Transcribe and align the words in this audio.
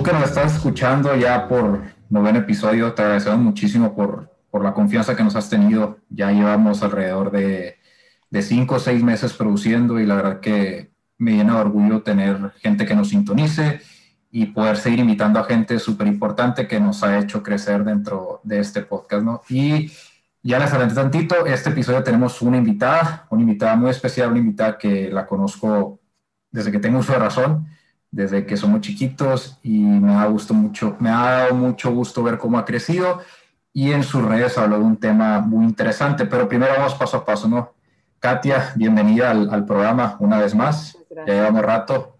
Tú 0.00 0.04
que 0.04 0.12
nos 0.14 0.30
estás 0.30 0.54
escuchando 0.54 1.14
ya 1.14 1.46
por 1.46 1.82
noveno 2.08 2.38
episodio, 2.38 2.94
te 2.94 3.02
agradecemos 3.02 3.38
muchísimo 3.38 3.94
por, 3.94 4.34
por 4.50 4.64
la 4.64 4.72
confianza 4.72 5.14
que 5.14 5.22
nos 5.22 5.36
has 5.36 5.50
tenido. 5.50 5.98
Ya 6.08 6.32
llevamos 6.32 6.82
alrededor 6.82 7.30
de, 7.30 7.76
de 8.30 8.40
cinco 8.40 8.76
o 8.76 8.78
seis 8.78 9.02
meses 9.02 9.34
produciendo 9.34 10.00
y 10.00 10.06
la 10.06 10.14
verdad 10.14 10.40
que 10.40 10.90
me 11.18 11.32
llena 11.32 11.56
de 11.56 11.60
orgullo 11.60 12.00
tener 12.00 12.50
gente 12.62 12.86
que 12.86 12.94
nos 12.94 13.10
sintonice 13.10 13.82
y 14.30 14.46
poder 14.46 14.78
seguir 14.78 15.00
invitando 15.00 15.38
a 15.38 15.44
gente 15.44 15.78
súper 15.78 16.06
importante 16.06 16.66
que 16.66 16.80
nos 16.80 17.02
ha 17.02 17.18
hecho 17.18 17.42
crecer 17.42 17.84
dentro 17.84 18.40
de 18.42 18.60
este 18.60 18.80
podcast, 18.80 19.22
¿no? 19.22 19.42
Y 19.50 19.92
ya 20.42 20.58
les 20.60 20.70
adelanté 20.70 20.94
tantito, 20.94 21.44
este 21.44 21.68
episodio 21.68 22.02
tenemos 22.02 22.40
una 22.40 22.56
invitada, 22.56 23.26
una 23.28 23.42
invitada 23.42 23.76
muy 23.76 23.90
especial, 23.90 24.30
una 24.30 24.38
invitada 24.38 24.78
que 24.78 25.10
la 25.10 25.26
conozco 25.26 26.00
desde 26.50 26.72
que 26.72 26.78
tengo 26.78 27.00
uso 27.00 27.12
de 27.12 27.18
razón, 27.18 27.66
desde 28.10 28.44
que 28.44 28.56
somos 28.56 28.80
chiquitos 28.80 29.58
y 29.62 29.78
me 29.78 30.14
ha, 30.14 30.26
gustado 30.26 30.58
mucho, 30.58 30.96
me 30.98 31.10
ha 31.10 31.30
dado 31.30 31.54
mucho 31.54 31.90
gusto 31.92 32.22
ver 32.22 32.38
cómo 32.38 32.58
ha 32.58 32.64
crecido 32.64 33.20
y 33.72 33.92
en 33.92 34.02
sus 34.02 34.22
redes 34.22 34.58
habló 34.58 34.78
de 34.78 34.84
un 34.84 34.96
tema 34.96 35.40
muy 35.40 35.64
interesante, 35.64 36.26
pero 36.26 36.48
primero 36.48 36.72
vamos 36.76 36.94
paso 36.94 37.18
a 37.18 37.24
paso, 37.24 37.48
¿no? 37.48 37.74
Katia, 38.18 38.72
bienvenida 38.74 39.30
al, 39.30 39.48
al 39.50 39.64
programa 39.64 40.16
una 40.18 40.38
vez 40.38 40.54
más. 40.54 40.98
Ya 41.26 41.34
llevamos 41.34 41.62
rato 41.62 42.16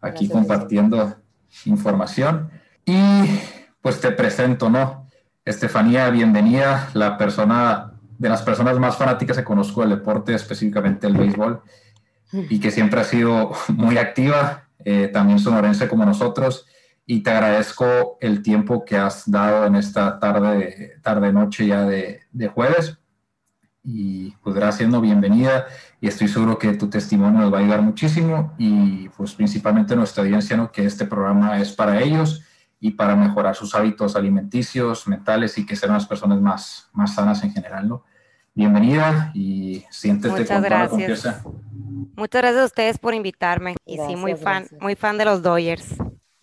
aquí 0.00 0.28
compartiendo 0.28 1.16
información. 1.64 2.50
Y 2.84 3.24
pues 3.80 4.00
te 4.00 4.10
presento, 4.12 4.70
¿no? 4.70 5.06
Estefanía, 5.44 6.10
bienvenida, 6.10 6.90
la 6.94 7.16
persona 7.16 7.92
de 8.18 8.28
las 8.28 8.42
personas 8.42 8.78
más 8.78 8.96
fanáticas 8.96 9.38
que 9.38 9.44
conozco 9.44 9.80
del 9.80 9.90
deporte, 9.90 10.34
específicamente 10.34 11.06
el 11.06 11.16
béisbol, 11.16 11.62
y 12.32 12.60
que 12.60 12.70
siempre 12.70 13.00
ha 13.00 13.04
sido 13.04 13.52
muy 13.68 13.96
activa, 13.96 14.68
eh, 14.84 15.08
también 15.08 15.38
sonorense 15.38 15.88
como 15.88 16.04
nosotros, 16.04 16.66
y 17.06 17.22
te 17.22 17.30
agradezco 17.30 18.18
el 18.20 18.42
tiempo 18.42 18.84
que 18.84 18.96
has 18.96 19.28
dado 19.28 19.66
en 19.66 19.74
esta 19.74 20.18
tarde, 20.20 20.98
tarde 21.02 21.32
noche 21.32 21.66
ya 21.66 21.84
de, 21.84 22.20
de 22.30 22.48
jueves. 22.48 22.98
Y 23.82 24.30
pues 24.42 24.54
gracias, 24.54 24.88
bienvenida 25.00 25.66
y 26.00 26.08
estoy 26.08 26.28
seguro 26.28 26.58
que 26.58 26.74
tu 26.74 26.88
testimonio 26.88 27.40
nos 27.40 27.52
va 27.52 27.58
a 27.58 27.60
ayudar 27.62 27.82
muchísimo 27.82 28.54
y 28.58 29.08
pues 29.08 29.34
principalmente 29.34 29.96
nuestra 29.96 30.22
audiencia, 30.22 30.56
¿no? 30.56 30.70
que 30.70 30.84
este 30.84 31.04
programa 31.04 31.58
es 31.58 31.72
para 31.72 32.00
ellos 32.00 32.42
y 32.78 32.92
para 32.92 33.16
mejorar 33.16 33.56
sus 33.56 33.74
hábitos 33.74 34.16
alimenticios, 34.16 35.08
mentales 35.08 35.58
y 35.58 35.66
que 35.66 35.76
sean 35.76 35.94
las 35.94 36.06
personas 36.06 36.40
más, 36.40 36.88
más 36.92 37.14
sanas 37.14 37.42
en 37.42 37.52
general. 37.52 37.88
¿no? 37.88 38.04
Bienvenida 38.60 39.30
y 39.32 39.86
siéntete 39.88 40.40
Muchas 40.40 40.62
gracias. 40.62 41.42
Muchas 42.14 42.42
gracias 42.42 42.60
a 42.60 42.64
ustedes 42.66 42.98
por 42.98 43.14
invitarme 43.14 43.74
y 43.86 43.96
sí, 43.96 44.16
muy 44.16 44.34
fan, 44.34 44.66
muy 44.82 44.96
fan 44.96 45.16
de 45.16 45.24
los 45.24 45.42
Dodgers. 45.42 45.86
Sí, 45.86 45.96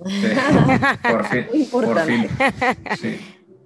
por 1.11 1.25
fin, 1.25 1.67
por 1.71 1.99
fin, 1.99 2.27
sí, 2.99 3.19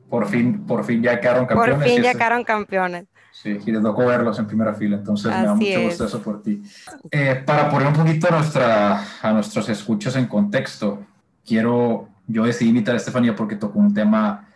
por 0.09 0.27
fin, 0.27 0.65
por 0.65 0.83
fin 0.83 1.01
ya 1.01 1.21
quedaron 1.21 1.45
campeones. 1.45 1.75
Por 1.75 1.83
fin 1.85 2.03
ya 2.03 2.11
quedaron 2.11 2.43
campeones. 2.43 3.05
Sí, 3.31 3.57
y 3.65 3.71
les 3.71 3.81
tocó 3.81 4.05
verlos 4.05 4.37
en 4.37 4.47
primera 4.47 4.73
fila, 4.73 4.97
entonces 4.97 5.31
me 5.31 5.45
da 5.45 5.53
mucho 5.53 5.81
gusto 5.83 6.05
eso 6.07 6.21
por 6.21 6.43
ti. 6.43 6.61
Eh, 7.09 7.41
para 7.45 7.69
poner 7.69 7.87
un 7.87 7.93
poquito 7.93 8.27
a, 8.27 8.31
nuestra, 8.31 9.01
a 9.21 9.31
nuestros 9.31 9.69
escuchos 9.69 10.13
en 10.17 10.25
contexto, 10.25 11.05
quiero, 11.45 12.09
yo 12.27 12.43
decidí 12.43 12.71
invitar 12.71 12.95
a 12.95 12.97
Estefanía 12.97 13.33
porque 13.33 13.55
tocó 13.55 13.79
un 13.79 13.93
tema, 13.93 14.49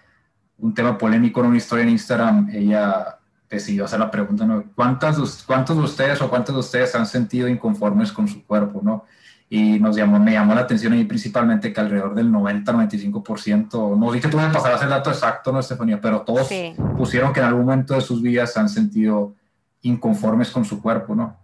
un 0.57 0.73
tema 0.73 0.97
polémico 0.97 1.39
en 1.39 1.45
una 1.45 1.57
historia 1.57 1.83
en 1.83 1.91
Instagram. 1.91 2.49
Ella 2.51 3.19
decidió 3.55 3.85
hacer 3.85 3.99
la 3.99 4.11
pregunta, 4.11 4.45
¿no? 4.45 4.63
¿Cuántas, 4.75 5.43
¿cuántos 5.43 5.75
de 5.77 5.83
ustedes 5.83 6.21
o 6.21 6.29
cuántos 6.29 6.55
de 6.55 6.59
ustedes 6.59 6.95
han 6.95 7.05
sentido 7.05 7.47
inconformes 7.47 8.11
con 8.11 8.27
su 8.27 8.45
cuerpo, 8.45 8.81
no? 8.83 9.05
y 9.49 9.79
nos 9.79 9.95
llamó, 9.95 10.19
me 10.19 10.33
llamó 10.33 10.55
la 10.55 10.61
atención 10.61 10.93
ahí 10.93 11.03
principalmente 11.05 11.71
que 11.71 11.79
alrededor 11.79 12.15
del 12.15 12.31
90-95%, 12.31 13.97
no 13.97 14.11
dije 14.11 14.27
tú 14.27 14.37
me 14.37 14.49
pasarás 14.49 14.81
el 14.81 14.89
dato 14.89 15.11
exacto, 15.11 15.51
¿no, 15.51 15.59
Estefanía? 15.59 16.01
Pero 16.01 16.21
todos 16.21 16.49
pusieron 16.97 17.31
que 17.31 17.41
en 17.41 17.45
algún 17.45 17.65
momento 17.65 17.93
de 17.93 18.01
sus 18.01 18.21
vidas 18.21 18.53
se 18.53 18.59
han 18.59 18.69
sentido 18.69 19.35
inconformes 19.81 20.49
con 20.49 20.65
su 20.65 20.81
cuerpo, 20.81 21.13
¿no? 21.13 21.37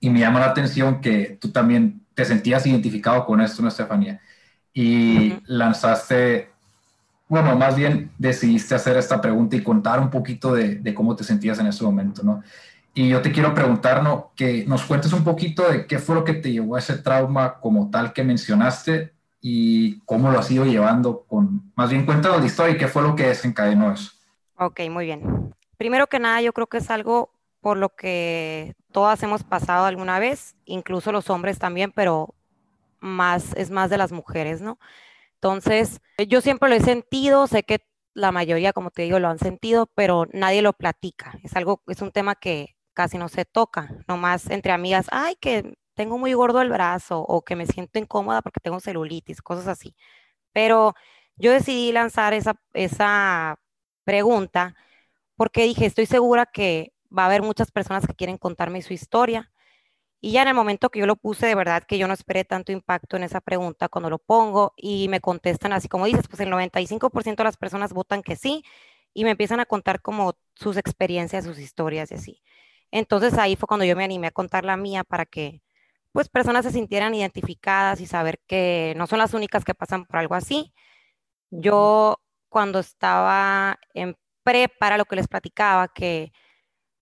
Y 0.00 0.10
me 0.10 0.20
llama 0.20 0.40
la 0.40 0.46
atención 0.46 1.00
que 1.00 1.38
tú 1.40 1.50
también 1.50 2.02
te 2.14 2.24
sentías 2.24 2.66
identificado 2.66 3.26
con 3.26 3.40
esto, 3.40 3.62
¿no, 3.62 3.68
Estefanía? 3.68 4.20
Y 4.72 5.34
lanzaste, 5.46 6.50
bueno, 7.34 7.56
más 7.56 7.74
bien 7.74 8.12
decidiste 8.16 8.74
hacer 8.74 8.96
esta 8.96 9.20
pregunta 9.20 9.56
y 9.56 9.62
contar 9.62 9.98
un 9.98 10.08
poquito 10.08 10.54
de, 10.54 10.76
de 10.76 10.94
cómo 10.94 11.16
te 11.16 11.24
sentías 11.24 11.58
en 11.58 11.66
ese 11.66 11.82
momento, 11.82 12.22
¿no? 12.22 12.42
Y 12.94 13.08
yo 13.08 13.20
te 13.20 13.32
quiero 13.32 13.52
preguntar, 13.52 14.04
¿no? 14.04 14.30
que 14.36 14.64
nos 14.66 14.84
cuentes 14.84 15.12
un 15.12 15.24
poquito 15.24 15.68
de 15.68 15.84
qué 15.86 15.98
fue 15.98 16.14
lo 16.14 16.24
que 16.24 16.34
te 16.34 16.52
llevó 16.52 16.76
a 16.76 16.78
ese 16.78 16.96
trauma 16.96 17.54
como 17.58 17.90
tal 17.90 18.12
que 18.12 18.22
mencionaste 18.22 19.12
y 19.40 19.98
cómo 20.02 20.30
lo 20.30 20.38
has 20.38 20.50
ido 20.52 20.64
llevando 20.64 21.24
con, 21.28 21.72
más 21.74 21.90
bien 21.90 22.06
cuéntanos 22.06 22.40
la 22.40 22.46
historia 22.46 22.76
y 22.76 22.78
qué 22.78 22.86
fue 22.86 23.02
lo 23.02 23.16
que 23.16 23.26
desencadenó 23.26 23.92
eso. 23.92 24.12
Ok, 24.56 24.80
muy 24.88 25.06
bien. 25.06 25.52
Primero 25.76 26.06
que 26.06 26.20
nada, 26.20 26.40
yo 26.40 26.52
creo 26.52 26.68
que 26.68 26.78
es 26.78 26.88
algo 26.88 27.30
por 27.60 27.76
lo 27.76 27.88
que 27.88 28.74
todas 28.92 29.20
hemos 29.24 29.42
pasado 29.42 29.86
alguna 29.86 30.20
vez, 30.20 30.54
incluso 30.64 31.10
los 31.10 31.30
hombres 31.30 31.58
también, 31.58 31.90
pero 31.90 32.32
más 33.00 33.54
es 33.56 33.70
más 33.70 33.90
de 33.90 33.98
las 33.98 34.12
mujeres, 34.12 34.60
¿no? 34.60 34.78
Entonces, 35.44 36.00
yo 36.26 36.40
siempre 36.40 36.70
lo 36.70 36.74
he 36.74 36.80
sentido, 36.80 37.46
sé 37.46 37.64
que 37.64 37.80
la 38.14 38.32
mayoría, 38.32 38.72
como 38.72 38.90
te 38.90 39.02
digo, 39.02 39.18
lo 39.18 39.28
han 39.28 39.38
sentido, 39.38 39.90
pero 39.94 40.24
nadie 40.32 40.62
lo 40.62 40.72
platica. 40.72 41.38
Es 41.42 41.54
algo, 41.54 41.82
es 41.86 42.00
un 42.00 42.12
tema 42.12 42.34
que 42.34 42.76
casi 42.94 43.18
no 43.18 43.28
se 43.28 43.44
toca, 43.44 43.90
nomás 44.08 44.48
entre 44.48 44.72
amigas, 44.72 45.06
ay, 45.10 45.36
que 45.38 45.74
tengo 45.92 46.16
muy 46.16 46.32
gordo 46.32 46.62
el 46.62 46.70
brazo 46.70 47.20
o 47.20 47.42
que 47.42 47.56
me 47.56 47.66
siento 47.66 47.98
incómoda 47.98 48.40
porque 48.40 48.60
tengo 48.60 48.80
celulitis, 48.80 49.42
cosas 49.42 49.66
así. 49.68 49.94
Pero 50.52 50.94
yo 51.36 51.52
decidí 51.52 51.92
lanzar 51.92 52.34
esa, 52.34 52.54
esa 52.72 53.56
pregunta 54.04 54.74
porque 55.36 55.64
dije, 55.64 55.86
estoy 55.86 56.06
segura 56.06 56.46
que 56.46 56.94
va 57.16 57.24
a 57.24 57.26
haber 57.26 57.42
muchas 57.42 57.70
personas 57.70 58.06
que 58.06 58.14
quieren 58.14 58.38
contarme 58.38 58.82
su 58.82 58.94
historia. 58.94 59.52
Y 60.24 60.32
ya 60.32 60.40
en 60.40 60.48
el 60.48 60.54
momento 60.54 60.88
que 60.88 61.00
yo 61.00 61.06
lo 61.06 61.16
puse, 61.16 61.46
de 61.46 61.54
verdad 61.54 61.84
que 61.86 61.98
yo 61.98 62.08
no 62.08 62.14
esperé 62.14 62.46
tanto 62.46 62.72
impacto 62.72 63.18
en 63.18 63.24
esa 63.24 63.42
pregunta 63.42 63.90
cuando 63.90 64.08
lo 64.08 64.18
pongo 64.18 64.72
y 64.74 65.06
me 65.10 65.20
contestan 65.20 65.74
así 65.74 65.86
como 65.86 66.06
dices, 66.06 66.28
pues 66.28 66.40
el 66.40 66.48
95% 66.48 67.42
de 67.42 67.44
las 67.44 67.58
personas 67.58 67.92
votan 67.92 68.22
que 68.22 68.34
sí 68.34 68.64
y 69.12 69.24
me 69.24 69.32
empiezan 69.32 69.60
a 69.60 69.66
contar 69.66 70.00
como 70.00 70.32
sus 70.54 70.78
experiencias, 70.78 71.44
sus 71.44 71.58
historias 71.58 72.10
y 72.10 72.14
así. 72.14 72.42
Entonces 72.90 73.36
ahí 73.36 73.54
fue 73.54 73.66
cuando 73.66 73.84
yo 73.84 73.96
me 73.96 74.04
animé 74.04 74.28
a 74.28 74.30
contar 74.30 74.64
la 74.64 74.78
mía 74.78 75.04
para 75.04 75.26
que 75.26 75.60
pues 76.12 76.30
personas 76.30 76.64
se 76.64 76.72
sintieran 76.72 77.14
identificadas 77.14 78.00
y 78.00 78.06
saber 78.06 78.40
que 78.46 78.94
no 78.96 79.06
son 79.06 79.18
las 79.18 79.34
únicas 79.34 79.62
que 79.62 79.74
pasan 79.74 80.06
por 80.06 80.16
algo 80.16 80.36
así. 80.36 80.72
Yo 81.50 82.18
cuando 82.48 82.78
estaba 82.78 83.78
en 83.92 84.16
prepa, 84.42 84.96
lo 84.96 85.04
que 85.04 85.16
les 85.16 85.28
platicaba, 85.28 85.88
que 85.88 86.32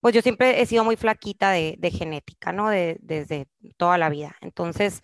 pues 0.03 0.13
yo 0.13 0.21
siempre 0.21 0.61
he 0.61 0.65
sido 0.65 0.83
muy 0.83 0.97
flaquita 0.97 1.51
de, 1.51 1.95
genética, 1.97 2.51
¿no? 2.51 2.69
De, 2.69 2.97
desde 2.99 3.47
toda 3.77 3.97
la 3.97 4.09
vida. 4.09 4.35
Entonces, 4.41 5.01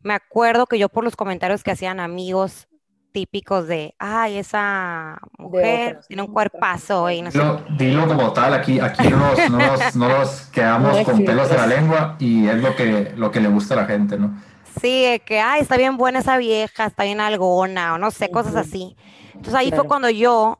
me 0.00 0.12
acuerdo 0.12 0.66
que 0.66 0.76
yo 0.76 0.88
por 0.88 1.04
los 1.04 1.14
comentarios 1.14 1.62
que 1.62 1.70
hacían 1.70 2.00
amigos 2.00 2.66
típicos 3.12 3.68
de, 3.68 3.94
ay, 4.00 4.38
esa 4.38 5.20
mujer 5.38 6.00
tiene 6.08 6.24
un 6.24 6.32
cuerpazo 6.32 7.08
y 7.12 7.22
no 7.22 7.30
dilo, 7.30 7.64
Dilo 7.78 8.08
como 8.08 8.32
tal, 8.32 8.54
aquí, 8.54 8.80
aquí 8.80 9.06
no, 9.08 9.34
nos, 9.96 10.46
quedamos 10.52 10.98
con 11.04 11.24
pelos 11.24 11.48
de 11.48 11.56
la 11.56 11.68
lengua 11.68 12.16
y 12.18 12.48
es 12.48 12.56
lo 12.56 12.74
que, 12.74 13.12
lo 13.14 13.30
que 13.30 13.38
le 13.38 13.46
gusta 13.46 13.74
a 13.74 13.82
la 13.82 13.86
gente, 13.86 14.18
¿no? 14.18 14.36
Sí, 14.80 15.22
que, 15.24 15.38
ay, 15.38 15.60
está 15.60 15.76
bien 15.76 15.96
buena 15.96 16.18
esa 16.18 16.38
vieja, 16.38 16.86
está 16.86 17.04
bien 17.04 17.20
algona, 17.20 17.94
o 17.94 17.98
no 17.98 18.10
sé, 18.10 18.32
cosas 18.32 18.56
así. 18.56 18.96
Entonces 19.28 19.54
ahí 19.54 19.70
fue 19.70 19.86
cuando 19.86 20.10
yo 20.10 20.58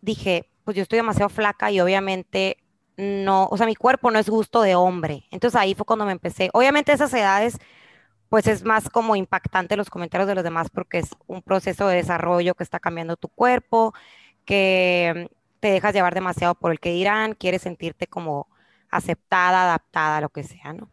dije, 0.00 0.48
pues 0.64 0.74
yo 0.74 0.82
estoy 0.82 0.96
demasiado 0.96 1.28
flaca 1.28 1.70
y 1.70 1.82
obviamente 1.82 2.63
no, 2.96 3.48
o 3.50 3.56
sea, 3.56 3.66
mi 3.66 3.74
cuerpo 3.74 4.10
no 4.10 4.18
es 4.18 4.28
gusto 4.28 4.62
de 4.62 4.74
hombre. 4.74 5.24
Entonces 5.30 5.60
ahí 5.60 5.74
fue 5.74 5.86
cuando 5.86 6.06
me 6.06 6.12
empecé, 6.12 6.50
obviamente 6.52 6.92
esas 6.92 7.12
edades 7.14 7.58
pues 8.28 8.46
es 8.48 8.64
más 8.64 8.88
como 8.90 9.14
impactante 9.14 9.76
los 9.76 9.90
comentarios 9.90 10.26
de 10.26 10.34
los 10.34 10.42
demás 10.42 10.68
porque 10.68 10.98
es 10.98 11.10
un 11.28 11.42
proceso 11.42 11.86
de 11.86 11.96
desarrollo 11.96 12.54
que 12.54 12.64
está 12.64 12.80
cambiando 12.80 13.16
tu 13.16 13.28
cuerpo, 13.28 13.94
que 14.44 15.30
te 15.60 15.68
dejas 15.68 15.94
llevar 15.94 16.14
demasiado 16.14 16.54
por 16.54 16.72
el 16.72 16.80
que 16.80 16.90
dirán, 16.90 17.34
quieres 17.34 17.62
sentirte 17.62 18.06
como 18.06 18.48
aceptada, 18.90 19.64
adaptada, 19.64 20.20
lo 20.20 20.30
que 20.30 20.42
sea, 20.42 20.72
¿no? 20.72 20.90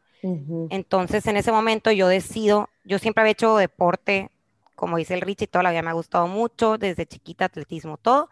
Entonces, 0.69 1.25
en 1.25 1.36
ese 1.36 1.51
momento 1.51 1.92
yo 1.92 2.07
decido, 2.07 2.69
yo 2.83 3.00
siempre 3.00 3.21
había 3.21 3.31
hecho 3.31 3.57
deporte, 3.57 4.30
como 4.75 4.97
dice 4.97 5.15
el 5.15 5.21
Richie, 5.21 5.47
toda 5.47 5.63
la 5.63 5.71
vida 5.71 5.81
me 5.81 5.89
ha 5.89 5.94
gustado 5.94 6.27
mucho, 6.27 6.77
desde 6.77 7.07
chiquita, 7.07 7.45
atletismo, 7.45 7.97
todo, 7.97 8.30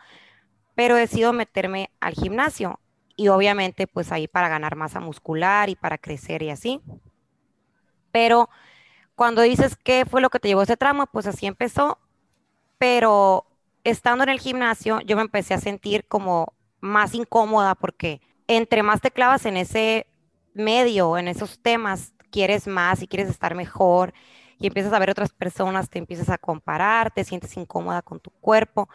pero 0.75 0.95
decido 0.95 1.33
meterme 1.33 1.89
al 1.99 2.13
gimnasio 2.13 2.79
y 3.19 3.27
obviamente 3.27 3.85
pues 3.85 4.13
ahí 4.13 4.29
para 4.29 4.47
ganar 4.47 4.77
masa 4.77 5.01
muscular 5.01 5.67
y 5.67 5.75
para 5.75 5.97
crecer 5.97 6.41
y 6.41 6.51
así. 6.51 6.79
Pero 8.13 8.49
cuando 9.15 9.41
dices 9.41 9.75
qué 9.75 10.05
fue 10.09 10.21
lo 10.21 10.29
que 10.29 10.39
te 10.39 10.47
llevó 10.47 10.61
ese 10.61 10.77
trauma, 10.77 11.05
pues 11.05 11.27
así 11.27 11.45
empezó, 11.45 11.99
pero 12.77 13.45
estando 13.83 14.23
en 14.23 14.29
el 14.29 14.39
gimnasio 14.39 15.01
yo 15.01 15.17
me 15.17 15.23
empecé 15.23 15.53
a 15.53 15.59
sentir 15.59 16.05
como 16.07 16.53
más 16.79 17.13
incómoda 17.13 17.75
porque 17.75 18.21
entre 18.47 18.83
más 18.83 19.01
te 19.01 19.11
clavas 19.11 19.45
en 19.45 19.57
ese 19.57 20.07
medio, 20.53 21.17
en 21.17 21.27
esos 21.27 21.59
temas, 21.61 22.13
quieres 22.31 22.67
más 22.67 23.01
y 23.01 23.07
quieres 23.07 23.29
estar 23.29 23.53
mejor 23.53 24.13
y 24.59 24.67
empiezas 24.67 24.93
a 24.93 24.99
ver 24.99 25.09
otras 25.09 25.33
personas, 25.33 25.89
te 25.89 25.99
empiezas 25.99 26.29
a 26.29 26.37
comparar, 26.37 27.11
te 27.11 27.25
sientes 27.25 27.57
incómoda 27.57 28.01
con 28.01 28.21
tu 28.21 28.31
cuerpo. 28.31 28.87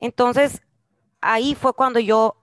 Entonces, 0.00 0.62
ahí 1.20 1.54
fue 1.54 1.74
cuando 1.74 2.00
yo 2.00 2.36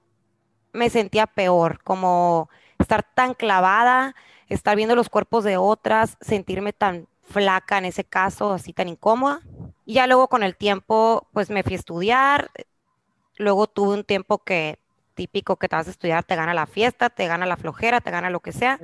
me 0.75 0.89
sentía 0.89 1.25
peor, 1.25 1.81
como 1.83 2.49
estar 2.77 3.03
tan 3.03 3.33
clavada, 3.33 4.15
estar 4.47 4.75
viendo 4.75 4.95
los 4.95 5.09
cuerpos 5.09 5.43
de 5.43 5.57
otras, 5.57 6.17
sentirme 6.21 6.73
tan 6.73 7.07
flaca 7.23 7.77
en 7.77 7.85
ese 7.85 8.03
caso, 8.03 8.53
así 8.53 8.73
tan 8.73 8.89
incómoda. 8.89 9.41
Y 9.85 9.95
ya 9.95 10.07
luego 10.07 10.27
con 10.27 10.43
el 10.43 10.55
tiempo, 10.55 11.27
pues 11.33 11.49
me 11.49 11.63
fui 11.63 11.73
a 11.73 11.77
estudiar. 11.77 12.51
Luego 13.37 13.67
tuve 13.67 13.93
un 13.93 14.03
tiempo 14.03 14.39
que 14.43 14.79
típico 15.15 15.55
que 15.55 15.67
te 15.67 15.75
vas 15.75 15.87
a 15.87 15.91
estudiar, 15.91 16.23
te 16.23 16.35
gana 16.35 16.53
la 16.53 16.67
fiesta, 16.67 17.09
te 17.09 17.27
gana 17.27 17.45
la 17.45 17.57
flojera, 17.57 18.01
te 18.01 18.11
gana 18.11 18.29
lo 18.29 18.41
que 18.41 18.51
sea. 18.51 18.79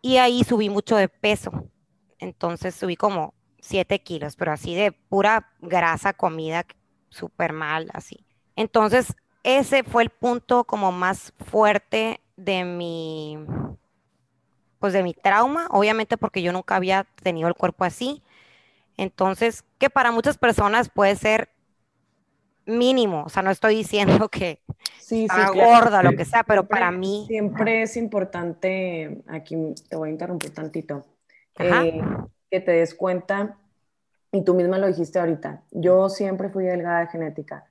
Y 0.00 0.16
ahí 0.16 0.42
subí 0.44 0.68
mucho 0.70 0.96
de 0.96 1.08
peso. 1.08 1.68
Entonces 2.18 2.74
subí 2.74 2.96
como 2.96 3.34
7 3.60 4.00
kilos, 4.00 4.36
pero 4.36 4.52
así 4.52 4.74
de 4.74 4.92
pura 4.92 5.52
grasa, 5.60 6.12
comida, 6.12 6.64
súper 7.10 7.52
mal, 7.52 7.90
así. 7.92 8.24
Entonces, 8.56 9.14
ese 9.56 9.82
fue 9.82 10.02
el 10.02 10.10
punto 10.10 10.64
como 10.64 10.92
más 10.92 11.32
fuerte 11.46 12.20
de 12.36 12.64
mi, 12.64 13.38
pues 14.78 14.92
de 14.92 15.02
mi 15.02 15.14
trauma, 15.14 15.68
obviamente 15.70 16.18
porque 16.18 16.42
yo 16.42 16.52
nunca 16.52 16.76
había 16.76 17.06
tenido 17.22 17.48
el 17.48 17.54
cuerpo 17.54 17.84
así. 17.84 18.22
Entonces, 18.98 19.64
que 19.78 19.88
para 19.88 20.12
muchas 20.12 20.36
personas 20.36 20.90
puede 20.90 21.16
ser 21.16 21.48
mínimo, 22.66 23.22
o 23.24 23.30
sea, 23.30 23.42
no 23.42 23.50
estoy 23.50 23.74
diciendo 23.76 24.28
que 24.28 24.60
sí, 24.98 25.26
gorda, 25.54 26.02
lo 26.02 26.12
que 26.12 26.26
sea, 26.26 26.44
pero 26.44 26.68
para 26.68 26.90
mí... 26.90 27.24
Siempre 27.26 27.82
es 27.82 27.96
importante, 27.96 29.22
aquí 29.28 29.56
te 29.88 29.96
voy 29.96 30.10
a 30.10 30.12
interrumpir 30.12 30.52
tantito, 30.52 31.06
eh, 31.58 32.02
que 32.50 32.60
te 32.60 32.72
des 32.72 32.94
cuenta, 32.94 33.56
y 34.30 34.44
tú 34.44 34.52
misma 34.52 34.76
lo 34.76 34.86
dijiste 34.86 35.18
ahorita, 35.18 35.62
yo 35.70 36.10
siempre 36.10 36.50
fui 36.50 36.64
delgada 36.64 37.00
de 37.00 37.06
genética. 37.06 37.67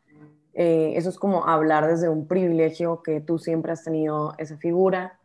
Eh, 0.60 0.98
eso 0.98 1.10
es 1.10 1.20
como 1.20 1.46
hablar 1.46 1.86
desde 1.86 2.10
un 2.10 2.28
privilegio 2.28 3.04
que 3.04 3.22
tú 3.22 3.38
siempre 3.38 3.72
has 3.72 3.84
tenido 3.84 4.34
esa 4.40 4.58
figura 4.58 5.20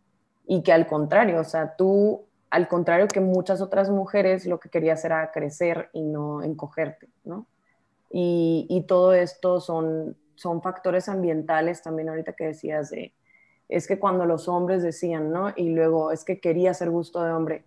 y 0.46 0.62
que 0.62 0.74
al 0.74 0.86
contrario, 0.86 1.40
o 1.40 1.44
sea, 1.44 1.74
tú, 1.74 2.26
al 2.50 2.68
contrario 2.68 3.08
que 3.08 3.20
muchas 3.20 3.62
otras 3.62 3.88
mujeres, 3.88 4.44
lo 4.44 4.60
que 4.60 4.68
querías 4.68 5.02
era 5.06 5.32
crecer 5.32 5.88
y 5.94 6.02
no 6.02 6.42
encogerte, 6.42 7.08
¿no? 7.24 7.46
Y, 8.10 8.84
todo 8.86 9.14
esto 9.14 9.58
son, 9.58 10.18
son 10.34 10.60
factores 10.60 11.08
ambientales 11.08 11.80
también 11.80 12.10
ahorita 12.10 12.34
que 12.34 12.48
decías 12.48 12.90
de, 12.90 13.14
es 13.70 13.86
que 13.86 13.98
cuando 13.98 14.26
los 14.26 14.48
hombres 14.48 14.82
decían, 14.82 15.32
¿no? 15.32 15.54
Y 15.56 15.70
luego 15.70 16.12
es 16.12 16.24
que 16.24 16.40
quería 16.40 16.74
ser 16.74 16.90
gusto 16.90 17.24
de 17.24 17.32
hombre, 17.32 17.64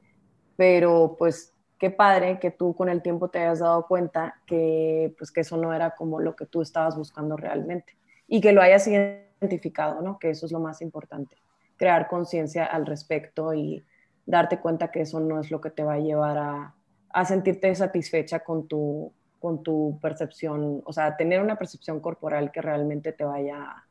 pero 0.56 1.16
pues 1.18 1.55
qué 1.80 1.90
padre 1.90 2.40
que 2.40 2.52
tú 2.52 2.76
con 2.76 2.90
el 2.90 3.02
tiempo 3.02 3.30
te 3.30 3.40
hayas 3.40 3.60
dado 3.60 3.88
cuenta 3.88 4.36
que 4.46 5.14
pues 5.18 5.32
que 5.32 5.42
eso 5.42 5.58
no 5.58 5.74
era 5.74 5.92
como 5.92 6.20
lo 6.20 6.36
que 6.36 6.46
tú 6.46 6.62
estabas 6.62 6.98
buscando 6.98 7.38
realmente 7.38 7.98
y 8.28 8.42
que 8.42 8.54
lo 8.54 8.62
hayas 8.62 8.88
identificado, 8.88 10.02
¿no? 10.02 10.18
Que 10.18 10.30
eso 10.30 10.46
es 10.46 10.52
lo 10.52 10.60
más 10.60 10.82
importante, 10.82 11.38
crear 11.78 12.08
conciencia 12.08 12.66
al 12.66 12.86
respecto 12.86 13.54
y 13.54 13.86
darte 14.26 14.60
cuenta 14.60 14.90
que 14.90 15.02
eso 15.02 15.20
no 15.20 15.40
es 15.40 15.52
lo 15.52 15.62
que 15.62 15.70
te 15.70 15.84
va 15.84 15.94
a 15.94 16.00
llevar 16.00 16.38
a, 16.38 16.74
a 17.10 17.26
sentirte 17.26 17.74
satisfecha 17.76 18.40
con 18.40 18.68
tu, 18.68 19.14
con 19.40 19.62
tu 19.62 20.00
percepción, 20.02 20.82
o 20.86 20.92
sea, 20.92 21.16
tener 21.16 21.42
una 21.42 21.56
percepción 21.56 22.00
corporal 22.00 22.52
que 22.52 22.62
realmente 22.62 23.12
te 23.12 23.24
vaya 23.24 23.86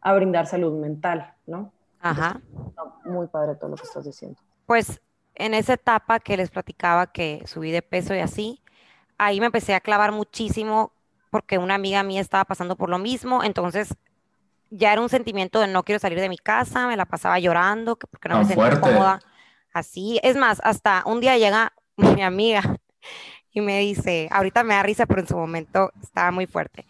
a, 0.00 0.14
brindar 0.14 0.46
salud 0.46 0.80
mental, 0.80 1.32
¿no? 1.46 1.72
Ajá. 2.00 2.40
muy 3.04 3.28
padre 3.28 3.54
todo 3.54 3.70
lo 3.70 3.76
que 3.76 3.84
estás 3.84 4.04
diciendo. 4.04 4.40
Pues 4.66 5.00
en 5.36 5.54
esa 5.54 5.74
etapa 5.74 6.20
que 6.20 6.36
les 6.36 6.50
platicaba 6.50 7.06
que 7.06 7.42
subí 7.46 7.70
de 7.70 7.82
peso 7.82 8.14
y 8.14 8.20
así, 8.20 8.62
ahí 9.18 9.40
me 9.40 9.46
empecé 9.46 9.74
a 9.74 9.80
clavar 9.80 10.12
muchísimo 10.12 10.92
porque 11.30 11.58
una 11.58 11.74
amiga 11.74 12.02
mía 12.02 12.20
estaba 12.20 12.44
pasando 12.44 12.76
por 12.76 12.88
lo 12.88 12.98
mismo, 12.98 13.44
entonces 13.44 13.94
ya 14.70 14.92
era 14.92 15.00
un 15.00 15.08
sentimiento 15.08 15.60
de 15.60 15.68
no 15.68 15.84
quiero 15.84 15.98
salir 15.98 16.20
de 16.20 16.28
mi 16.28 16.38
casa, 16.38 16.86
me 16.86 16.96
la 16.96 17.04
pasaba 17.04 17.38
llorando 17.38 17.96
porque 17.96 18.28
no 18.28 18.38
me 18.38 18.44
sentía 18.44 18.80
cómoda. 18.80 19.20
Así, 19.72 20.18
es 20.22 20.36
más, 20.36 20.60
hasta 20.64 21.02
un 21.06 21.20
día 21.20 21.36
llega 21.36 21.72
mi 21.96 22.22
amiga 22.22 22.78
y 23.52 23.60
me 23.60 23.78
dice, 23.80 24.28
ahorita 24.30 24.64
me 24.64 24.74
da 24.74 24.82
risa, 24.82 25.06
pero 25.06 25.20
en 25.20 25.28
su 25.28 25.36
momento 25.36 25.92
estaba 26.02 26.30
muy 26.30 26.46
fuerte. 26.46 26.86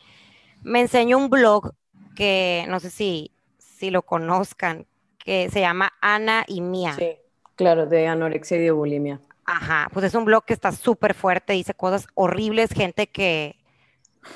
Me 0.62 0.80
enseñó 0.80 1.18
un 1.18 1.28
blog 1.30 1.72
que 2.14 2.64
no 2.68 2.80
sé 2.80 2.90
si, 2.90 3.30
si 3.58 3.90
lo 3.90 4.02
conozcan, 4.02 4.86
que 5.18 5.50
se 5.50 5.60
llama 5.60 5.92
Ana 6.00 6.44
y 6.46 6.60
Mía. 6.60 6.94
Sí, 6.96 7.16
claro, 7.56 7.86
de 7.86 8.06
anorexia 8.06 8.58
y 8.58 8.60
de 8.60 8.70
bulimia. 8.70 9.20
Ajá, 9.44 9.88
pues 9.92 10.04
es 10.04 10.14
un 10.14 10.24
blog 10.24 10.44
que 10.44 10.52
está 10.52 10.72
súper 10.72 11.14
fuerte, 11.14 11.52
dice 11.52 11.74
cosas 11.74 12.06
horribles, 12.14 12.70
gente 12.72 13.08
que 13.08 13.56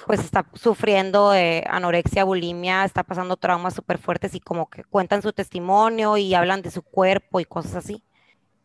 pues 0.06 0.20
está 0.20 0.46
sufriendo 0.54 1.32
anorexia, 1.66 2.24
bulimia, 2.24 2.84
está 2.84 3.02
pasando 3.02 3.36
traumas 3.36 3.74
súper 3.74 3.98
fuertes 3.98 4.34
y 4.34 4.40
como 4.40 4.70
que 4.70 4.84
cuentan 4.84 5.22
su 5.22 5.32
testimonio 5.32 6.16
y 6.16 6.34
hablan 6.34 6.62
de 6.62 6.70
su 6.70 6.82
cuerpo 6.82 7.40
y 7.40 7.44
cosas 7.44 7.74
así. 7.74 8.04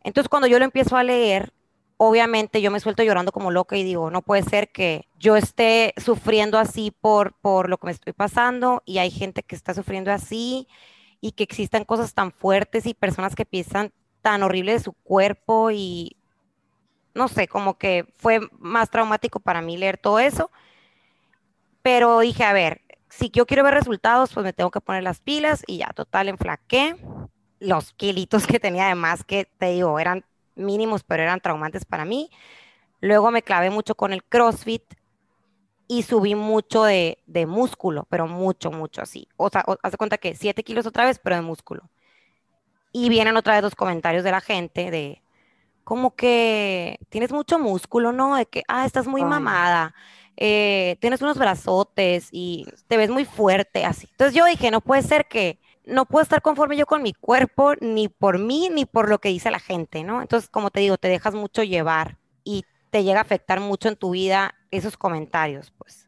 Entonces 0.04 0.28
cuando 0.28 0.46
yo 0.46 0.58
lo 0.58 0.64
empiezo 0.64 0.96
a 0.96 1.02
leer, 1.02 1.52
obviamente 1.96 2.62
yo 2.62 2.70
me 2.70 2.80
suelto 2.80 3.02
llorando 3.02 3.32
como 3.32 3.50
loca 3.50 3.76
y 3.76 3.82
digo, 3.82 4.10
no 4.10 4.22
puede 4.22 4.42
ser 4.42 4.70
que 4.70 5.08
yo 5.18 5.36
esté 5.36 5.94
sufriendo 5.96 6.58
así 6.58 6.92
por, 7.00 7.34
por 7.40 7.68
lo 7.68 7.78
que 7.78 7.86
me 7.86 7.92
estoy 7.92 8.12
pasando 8.12 8.82
y 8.84 8.98
hay 8.98 9.10
gente 9.10 9.42
que 9.42 9.56
está 9.56 9.74
sufriendo 9.74 10.12
así 10.12 10.68
y 11.20 11.32
que 11.32 11.42
existan 11.42 11.84
cosas 11.84 12.14
tan 12.14 12.30
fuertes 12.30 12.86
y 12.86 12.94
personas 12.94 13.34
que 13.34 13.46
piensan 13.46 13.92
tan 14.26 14.42
horrible 14.42 14.72
de 14.72 14.80
su 14.80 14.92
cuerpo 14.92 15.70
y 15.70 16.16
no 17.14 17.28
sé, 17.28 17.46
como 17.46 17.78
que 17.78 18.12
fue 18.16 18.40
más 18.58 18.90
traumático 18.90 19.38
para 19.38 19.62
mí 19.62 19.76
leer 19.76 19.98
todo 19.98 20.18
eso. 20.18 20.50
Pero 21.80 22.18
dije, 22.18 22.42
a 22.42 22.52
ver, 22.52 22.80
si 23.08 23.30
yo 23.30 23.46
quiero 23.46 23.62
ver 23.62 23.74
resultados, 23.74 24.34
pues 24.34 24.42
me 24.42 24.52
tengo 24.52 24.72
que 24.72 24.80
poner 24.80 25.04
las 25.04 25.20
pilas 25.20 25.62
y 25.68 25.76
ya, 25.76 25.92
total, 25.94 26.28
enflaqué. 26.28 26.96
Los 27.60 27.92
kilitos 27.92 28.48
que 28.48 28.58
tenía 28.58 28.86
además, 28.86 29.22
que 29.22 29.48
te 29.58 29.66
digo, 29.66 30.00
eran 30.00 30.24
mínimos, 30.56 31.04
pero 31.04 31.22
eran 31.22 31.38
traumantes 31.38 31.84
para 31.84 32.04
mí. 32.04 32.28
Luego 33.00 33.30
me 33.30 33.42
clavé 33.42 33.70
mucho 33.70 33.94
con 33.94 34.12
el 34.12 34.24
CrossFit 34.24 34.82
y 35.86 36.02
subí 36.02 36.34
mucho 36.34 36.82
de, 36.82 37.16
músculo, 37.46 38.08
pero 38.10 38.26
mucho, 38.26 38.72
mucho 38.72 39.02
así. 39.02 39.28
O 39.36 39.50
sea, 39.50 39.64
hace 39.84 39.96
cuenta 39.96 40.18
que 40.18 40.34
7 40.34 40.64
kilos 40.64 40.84
otra 40.84 41.04
vez, 41.04 41.20
pero 41.20 41.36
de 41.36 41.42
músculo. 41.42 41.88
Y 42.92 43.08
vienen 43.08 43.36
otra 43.36 43.54
vez 43.54 43.62
los 43.62 43.74
comentarios 43.74 44.24
de 44.24 44.30
la 44.30 44.40
gente 44.40 44.90
de 44.90 45.22
como 45.84 46.16
que 46.16 46.98
tienes 47.10 47.32
mucho 47.32 47.58
músculo, 47.58 48.12
¿no? 48.12 48.36
De 48.36 48.46
que, 48.46 48.64
ah, 48.68 48.86
estás 48.86 49.06
muy 49.06 49.24
mamada, 49.24 49.94
eh, 50.36 50.96
tienes 51.00 51.22
unos 51.22 51.38
brazotes 51.38 52.28
y 52.32 52.66
te 52.88 52.96
ves 52.96 53.10
muy 53.10 53.24
fuerte, 53.24 53.84
así. 53.84 54.08
Entonces 54.10 54.34
yo 54.34 54.44
dije, 54.46 54.70
no 54.70 54.80
puede 54.80 55.02
ser 55.02 55.26
que 55.28 55.60
no 55.84 56.04
puedo 56.06 56.22
estar 56.22 56.42
conforme 56.42 56.76
yo 56.76 56.86
con 56.86 57.02
mi 57.02 57.12
cuerpo, 57.12 57.74
ni 57.80 58.08
por 58.08 58.38
mí, 58.38 58.68
ni 58.70 58.84
por 58.84 59.08
lo 59.08 59.20
que 59.20 59.28
dice 59.28 59.50
la 59.50 59.60
gente, 59.60 60.02
¿no? 60.02 60.20
Entonces, 60.20 60.50
como 60.50 60.70
te 60.70 60.80
digo, 60.80 60.98
te 60.98 61.08
dejas 61.08 61.34
mucho 61.34 61.62
llevar 61.62 62.18
y 62.44 62.64
te 62.90 63.04
llega 63.04 63.20
a 63.20 63.22
afectar 63.22 63.60
mucho 63.60 63.88
en 63.88 63.96
tu 63.96 64.10
vida 64.10 64.54
esos 64.70 64.96
comentarios, 64.96 65.72
pues. 65.78 66.05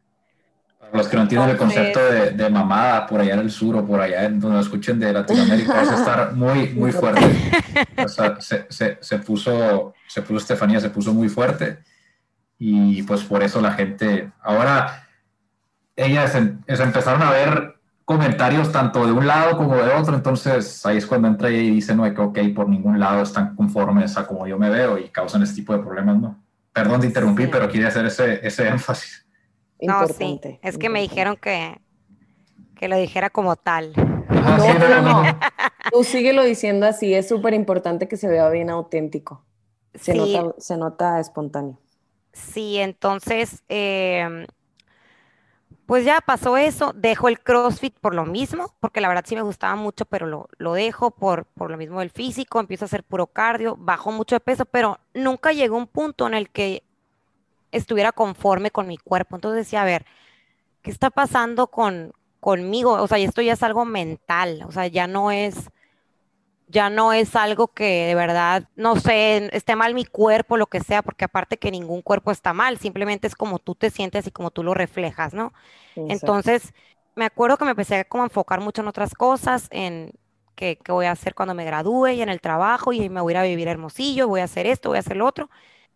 Para 0.79 0.97
los 0.97 1.07
que 1.07 1.17
no 1.17 1.23
entienden 1.23 1.49
el 1.51 1.57
concepto 1.57 1.99
de, 1.99 2.49
mamada 2.49 3.05
por 3.05 3.19
allá 3.19 3.35
en 3.35 3.41
el 3.41 3.51
sur 3.51 3.75
o 3.75 3.85
por 3.85 4.01
allá 4.01 4.23
en 4.23 4.39
donde 4.39 4.61
escuchen 4.61 4.99
de 4.99 5.13
Latinoamérica, 5.13 5.81
es 5.83 5.91
estar 5.91 6.33
muy, 6.33 6.69
muy 6.69 6.91
fuerte. 6.91 7.29
O 8.03 8.07
sea, 8.07 8.37
se, 8.39 9.19
puso, 9.19 9.93
se 10.07 10.21
puso 10.21 10.37
Estefanía, 10.37 10.79
se 10.79 10.89
puso 10.89 11.13
muy 11.13 11.29
fuerte 11.29 11.79
y 12.57 13.03
pues 13.03 13.23
por 13.23 13.43
eso 13.43 13.61
la 13.61 13.71
gente, 13.71 14.31
ahora 14.41 15.07
ellas 15.95 16.35
empezaron 16.35 17.21
a 17.21 17.31
ver 17.31 17.79
comentarios 18.03 18.71
tanto 18.71 19.05
de 19.05 19.11
un 19.11 19.27
lado 19.27 19.55
como 19.55 19.75
de 19.75 19.93
otro, 19.93 20.15
entonces 20.15 20.83
ahí 20.85 20.97
es 20.97 21.05
cuando 21.05 21.27
entra 21.27 21.51
y 21.51 21.69
dice, 21.69 21.93
no, 21.95 22.11
que 22.11 22.19
ok, 22.19 22.39
por 22.55 22.67
ningún 22.67 22.99
lado 22.99 23.21
están 23.21 23.55
conformes 23.55 24.17
a 24.17 24.25
como 24.25 24.47
yo 24.47 24.57
me 24.57 24.69
veo 24.69 24.97
y 24.97 25.09
causan 25.09 25.43
este 25.43 25.57
tipo 25.57 25.73
de 25.73 25.83
problemas, 25.83 26.17
¿no? 26.17 26.43
Perdón 26.73 27.01
de 27.01 27.07
interrumpir, 27.07 27.51
pero 27.51 27.69
quería 27.69 27.89
hacer 27.89 28.05
ese, 28.07 28.45
ese 28.45 28.67
énfasis. 28.67 29.27
No, 29.81 30.07
sí, 30.07 30.39
es 30.61 30.77
que 30.77 30.89
me 30.89 31.01
dijeron 31.01 31.37
que, 31.37 31.79
que 32.75 32.87
lo 32.87 32.97
dijera 32.97 33.29
como 33.29 33.55
tal. 33.55 33.93
Ah, 34.29 34.57
no, 34.79 34.89
no, 34.89 35.01
no, 35.01 35.39
Tú 35.91 36.03
síguelo 36.03 36.43
diciendo 36.43 36.85
así, 36.85 37.13
es 37.13 37.27
súper 37.27 37.53
importante 37.53 38.07
que 38.07 38.17
se 38.17 38.27
vea 38.27 38.49
bien 38.49 38.69
auténtico. 38.69 39.43
Se, 39.95 40.13
nota, 40.13 40.55
se 40.59 40.77
nota 40.77 41.19
espontáneo. 41.19 41.79
Sí, 42.33 42.77
entonces, 42.77 43.63
eh, 43.69 44.45
pues 45.89 46.05
ya 46.05 46.21
pasó 46.21 46.55
eso, 46.57 46.93
dejo 46.95 47.29
el 47.29 47.39
CrossFit 47.39 47.97
por 47.99 48.13
lo 48.13 48.23
mismo, 48.23 48.75
porque 48.79 49.01
la 49.01 49.07
verdad 49.07 49.23
sí 49.25 49.35
me 49.35 49.41
gustaba 49.41 49.75
mucho, 49.75 50.05
pero 50.05 50.27
lo, 50.27 50.47
lo 50.59 50.73
dejo 50.73 51.09
por, 51.09 51.45
por 51.45 51.71
lo 51.71 51.77
mismo 51.77 51.99
del 51.99 52.11
físico, 52.11 52.59
empiezo 52.59 52.85
a 52.85 52.87
hacer 52.87 53.03
puro 53.03 53.25
cardio, 53.25 53.75
bajo 53.75 54.11
mucho 54.11 54.35
de 54.35 54.39
peso, 54.39 54.65
pero 54.65 54.99
nunca 55.15 55.51
llegó 55.51 55.77
un 55.77 55.87
punto 55.87 56.27
en 56.27 56.35
el 56.35 56.51
que 56.51 56.83
estuviera 57.71 58.11
conforme 58.11 58.71
con 58.71 58.87
mi 58.87 58.97
cuerpo. 58.97 59.35
Entonces 59.35 59.65
decía, 59.65 59.81
a 59.81 59.85
ver, 59.85 60.05
¿qué 60.81 60.91
está 60.91 61.09
pasando 61.09 61.67
con, 61.67 62.13
conmigo? 62.39 62.93
O 62.93 63.07
sea, 63.07 63.17
esto 63.17 63.41
ya 63.41 63.53
es 63.53 63.63
algo 63.63 63.85
mental, 63.85 64.63
o 64.67 64.71
sea, 64.71 64.87
ya 64.87 65.07
no 65.07 65.31
es 65.31 65.69
ya 66.69 66.91
no 66.91 67.13
es 67.13 67.35
algo 67.35 67.67
que 67.69 68.05
de 68.05 68.15
verdad, 68.15 68.69
no 68.75 68.95
sé, 68.95 69.49
esté 69.53 69.75
mal 69.75 69.95
mi 69.95 70.05
cuerpo, 70.05 70.55
lo 70.55 70.67
que 70.67 70.79
sea, 70.81 71.01
porque 71.01 71.25
aparte 71.25 71.57
que 71.57 71.71
ningún 71.71 72.03
cuerpo 72.03 72.29
está 72.29 72.53
mal, 72.53 72.77
simplemente 72.77 73.25
es 73.25 73.35
como 73.35 73.57
tú 73.57 73.73
te 73.73 73.89
sientes 73.89 74.27
y 74.27 74.31
como 74.31 74.51
tú 74.51 74.63
lo 74.63 74.75
reflejas, 74.75 75.33
¿no? 75.33 75.51
Entonces, 75.95 76.73
me 77.15 77.25
acuerdo 77.25 77.57
que 77.57 77.65
me 77.65 77.71
empecé 77.71 77.95
a 77.95 78.03
como 78.03 78.23
enfocar 78.23 78.61
mucho 78.61 78.83
en 78.83 78.87
otras 78.87 79.15
cosas, 79.15 79.67
en 79.71 80.11
qué, 80.55 80.77
qué, 80.83 80.91
voy 80.91 81.07
a 81.07 81.11
hacer 81.11 81.33
cuando 81.33 81.55
me 81.55 81.65
gradúe 81.65 82.09
y 82.09 82.21
en 82.21 82.29
el 82.29 82.39
trabajo 82.39 82.93
y 82.93 83.09
me 83.09 83.19
voy 83.19 83.33
a 83.33 83.33
ir 83.33 83.37
a 83.37 83.43
vivir 83.43 83.67
Hermosillo, 83.67 84.27
voy 84.27 84.41
a 84.41 84.43
hacer 84.43 84.67
esto, 84.67 84.89
voy 84.89 84.97
a 84.97 84.99
hacer 84.99 85.17
lo 85.17 85.25
otro. 85.25 85.49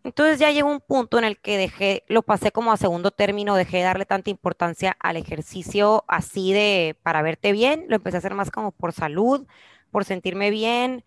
Entonces 0.04 0.38
ya 0.38 0.50
llegó 0.50 0.70
un 0.70 0.80
punto 0.80 1.18
en 1.18 1.24
el 1.24 1.40
que 1.40 1.56
dejé, 1.56 2.04
lo 2.08 2.22
pasé 2.22 2.52
como 2.52 2.72
a 2.72 2.76
segundo 2.76 3.10
término, 3.10 3.56
dejé 3.56 3.78
de 3.78 3.84
darle 3.84 4.04
tanta 4.04 4.28
importancia 4.30 4.94
al 5.00 5.16
ejercicio 5.16 6.04
así 6.08 6.52
de 6.52 6.96
para 7.02 7.22
verte 7.22 7.52
bien, 7.52 7.86
lo 7.88 7.96
empecé 7.96 8.18
a 8.18 8.20
hacer 8.20 8.34
más 8.34 8.50
como 8.50 8.70
por 8.70 8.92
salud, 8.92 9.46
por 9.90 10.04
sentirme 10.04 10.50
bien. 10.50 11.04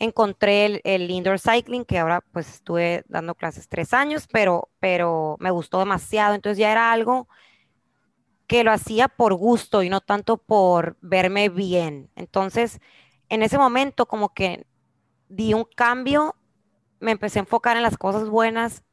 Encontré 0.00 0.80
el, 0.84 1.10
indoor 1.10 1.38
cycling, 1.38 1.84
que 1.84 1.98
ahora 2.00 2.22
pues 2.32 2.48
estuve 2.48 3.04
dando 3.08 3.36
clases 3.36 3.68
tres 3.68 3.94
años, 3.94 4.26
pero, 4.32 4.70
pero 4.80 5.36
me 5.38 5.52
gustó 5.52 5.78
demasiado. 5.78 6.34
Entonces 6.34 6.58
ya 6.58 6.72
era 6.72 6.92
algo 6.92 7.28
que 8.48 8.64
lo 8.64 8.72
hacía 8.72 9.08
por 9.08 9.34
gusto 9.34 9.82
y 9.84 9.88
no 9.88 10.00
tanto 10.00 10.38
por 10.38 10.96
verme 11.00 11.48
bien. 11.48 12.10
Entonces, 12.16 12.80
en 13.28 13.42
ese 13.42 13.58
momento 13.58 14.06
como 14.06 14.34
que 14.34 14.66
di 15.28 15.54
un 15.54 15.64
cambio, 15.76 16.34
me 17.02 17.10
empecé 17.10 17.38
a 17.38 17.42
enfocar 17.42 17.76
en 17.76 17.82
las 17.82 17.98
cosas 17.98 18.28
buenas 18.28 18.84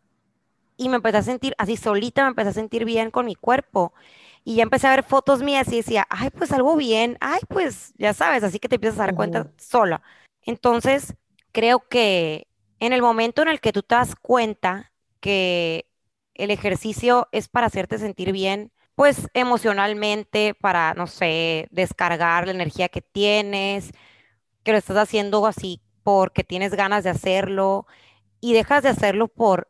y 0.76 0.90
me 0.90 0.96
empecé 0.96 1.18
a 1.18 1.24
sentir 1.24 1.54
así 1.58 1.78
solita, 1.78 2.24
me 2.24 2.30
empecé 2.30 2.50
a 2.50 2.54
sentir 2.54 2.84
bien 2.86 3.12
con 3.12 3.26
mi 3.26 3.36
cuerpo. 3.36 3.94
Y 4.44 4.56
ya 4.56 4.64
empecé 4.64 4.88
a 4.88 4.92
ver 4.92 5.04
fotos 5.04 5.44
mías 5.44 5.68
y 5.72 5.78
decía, 5.78 6.08
ay, 6.10 6.30
pues 6.32 6.52
algo 6.52 6.76
bien, 6.76 7.18
ay, 7.22 7.42
pues 7.48 7.94
ya 7.98 8.14
sabes, 8.14 8.44
así 8.44 8.60
que 8.60 8.68
te 8.68 8.76
empiezas 8.76 9.00
a 9.00 9.04
dar 9.04 9.16
cuenta 9.16 9.52
sola. 9.58 10.02
Entonces, 10.42 11.16
creo 11.52 11.88
que 11.88 12.48
en 12.80 12.94
el 12.94 13.02
momento 13.02 13.42
en 13.42 13.50
el 13.50 13.60
que 13.60 13.74
tú 13.74 13.84
te 13.84 13.96
das 13.96 14.16
cuenta 14.16 14.92
que 15.20 15.86
el 16.34 16.50
ejercicio 16.52 17.28
es 17.32 17.50
para 17.50 17.68
hacerte 17.68 18.00
sentir 18.00 18.32
bien, 18.32 18.72
pues 18.96 19.28
emocionalmente, 19.34 20.56
para, 20.60 20.94
no 20.94 21.08
sé, 21.08 21.68
descargar 21.72 22.48
la 22.48 22.54
energía 22.54 22.90
que 22.90 23.02
tienes, 23.02 23.92
que 24.64 24.72
lo 24.72 24.78
estás 24.78 24.98
haciendo 24.98 25.46
así 25.46 25.82
porque 26.04 26.44
tienes 26.44 26.74
ganas 26.74 27.04
de 27.04 27.12
hacerlo 27.12 27.88
y 28.42 28.54
dejas 28.54 28.84
de 28.84 28.90
hacerlo 28.90 29.28
por 29.28 29.70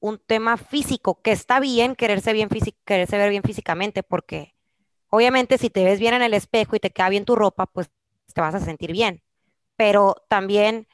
un 0.00 0.18
tema 0.18 0.56
físico, 0.56 1.20
que 1.22 1.32
está 1.32 1.60
bien 1.60 1.94
quererse, 1.94 2.32
bien 2.32 2.48
quererse 2.84 3.18
ver 3.18 3.30
bien 3.30 3.42
físicamente, 3.42 4.02
porque 4.02 4.54
obviamente 5.10 5.58
si 5.58 5.70
te 5.70 5.84
ves 5.84 6.00
bien 6.00 6.14
en 6.14 6.22
el 6.22 6.34
espejo 6.34 6.76
y 6.76 6.80
te 6.80 6.90
queda 6.90 7.08
bien 7.10 7.24
tu 7.24 7.36
ropa, 7.36 7.66
pues 7.66 7.90
te 8.32 8.40
vas 8.40 8.54
a 8.54 8.60
sentir 8.60 8.92
bien. 8.92 9.22
Pero 9.76 10.16
también, 10.28 10.88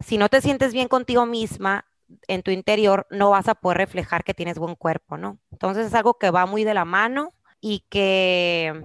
si 0.00 0.18
no 0.18 0.28
te 0.28 0.40
sientes 0.40 0.72
bien 0.72 0.88
contigo 0.88 1.26
misma, 1.26 1.86
en 2.26 2.42
tu 2.42 2.50
interior, 2.50 3.06
no 3.10 3.30
vas 3.30 3.48
a 3.48 3.54
poder 3.54 3.78
reflejar 3.78 4.24
que 4.24 4.34
tienes 4.34 4.58
buen 4.58 4.74
cuerpo, 4.74 5.16
¿no? 5.16 5.38
Entonces 5.50 5.86
es 5.86 5.94
algo 5.94 6.14
que 6.14 6.30
va 6.30 6.46
muy 6.46 6.64
de 6.64 6.74
la 6.74 6.84
mano 6.84 7.34
y 7.60 7.84
que, 7.90 8.80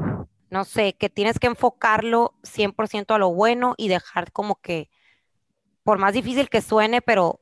no 0.50 0.66
sé, 0.66 0.94
que 0.94 1.10
tienes 1.10 1.40
que 1.40 1.48
enfocarlo 1.48 2.36
100% 2.44 3.14
a 3.14 3.18
lo 3.18 3.34
bueno 3.34 3.76
y 3.78 3.88
dejar 3.88 4.32
como 4.32 4.56
que, 4.62 4.90
por 5.84 5.98
más 6.00 6.14
difícil 6.14 6.50
que 6.50 6.62
suene, 6.62 7.02
pero 7.02 7.42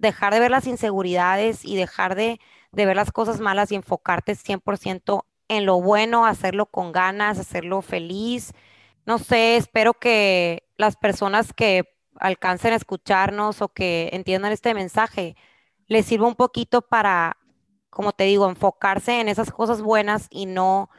dejar 0.00 0.32
de 0.32 0.40
ver 0.40 0.50
las 0.50 0.66
inseguridades 0.66 1.64
y 1.64 1.76
dejar 1.76 2.14
de, 2.14 2.40
ver 2.72 2.96
las 2.96 3.12
cosas 3.12 3.40
malas 3.40 3.70
y 3.72 3.76
enfocarte 3.76 4.34
100% 4.34 5.26
en 5.48 5.66
lo 5.66 5.80
bueno, 5.80 6.26
hacerlo 6.26 6.66
con 6.66 6.92
ganas, 6.92 7.38
hacerlo 7.38 7.82
feliz. 7.82 8.52
No 9.06 9.18
sé, 9.18 9.56
espero 9.56 9.94
que 9.94 10.64
las 10.76 10.96
personas 10.96 11.52
que 11.52 11.84
alcancen 12.16 12.72
a 12.72 12.76
escucharnos 12.76 13.62
o 13.62 13.68
que 13.68 14.10
entiendan 14.12 14.52
este 14.52 14.74
mensaje 14.74 15.36
les 15.86 16.06
sirva 16.06 16.28
un 16.28 16.36
poquito 16.36 16.82
para, 16.82 17.36
como 17.90 18.12
te 18.12 18.24
digo, 18.24 18.48
enfocarse 18.48 19.20
en 19.20 19.28
esas 19.28 19.50
cosas 19.50 19.82
buenas 19.82 20.28
y 20.30 20.46
no 20.46 20.90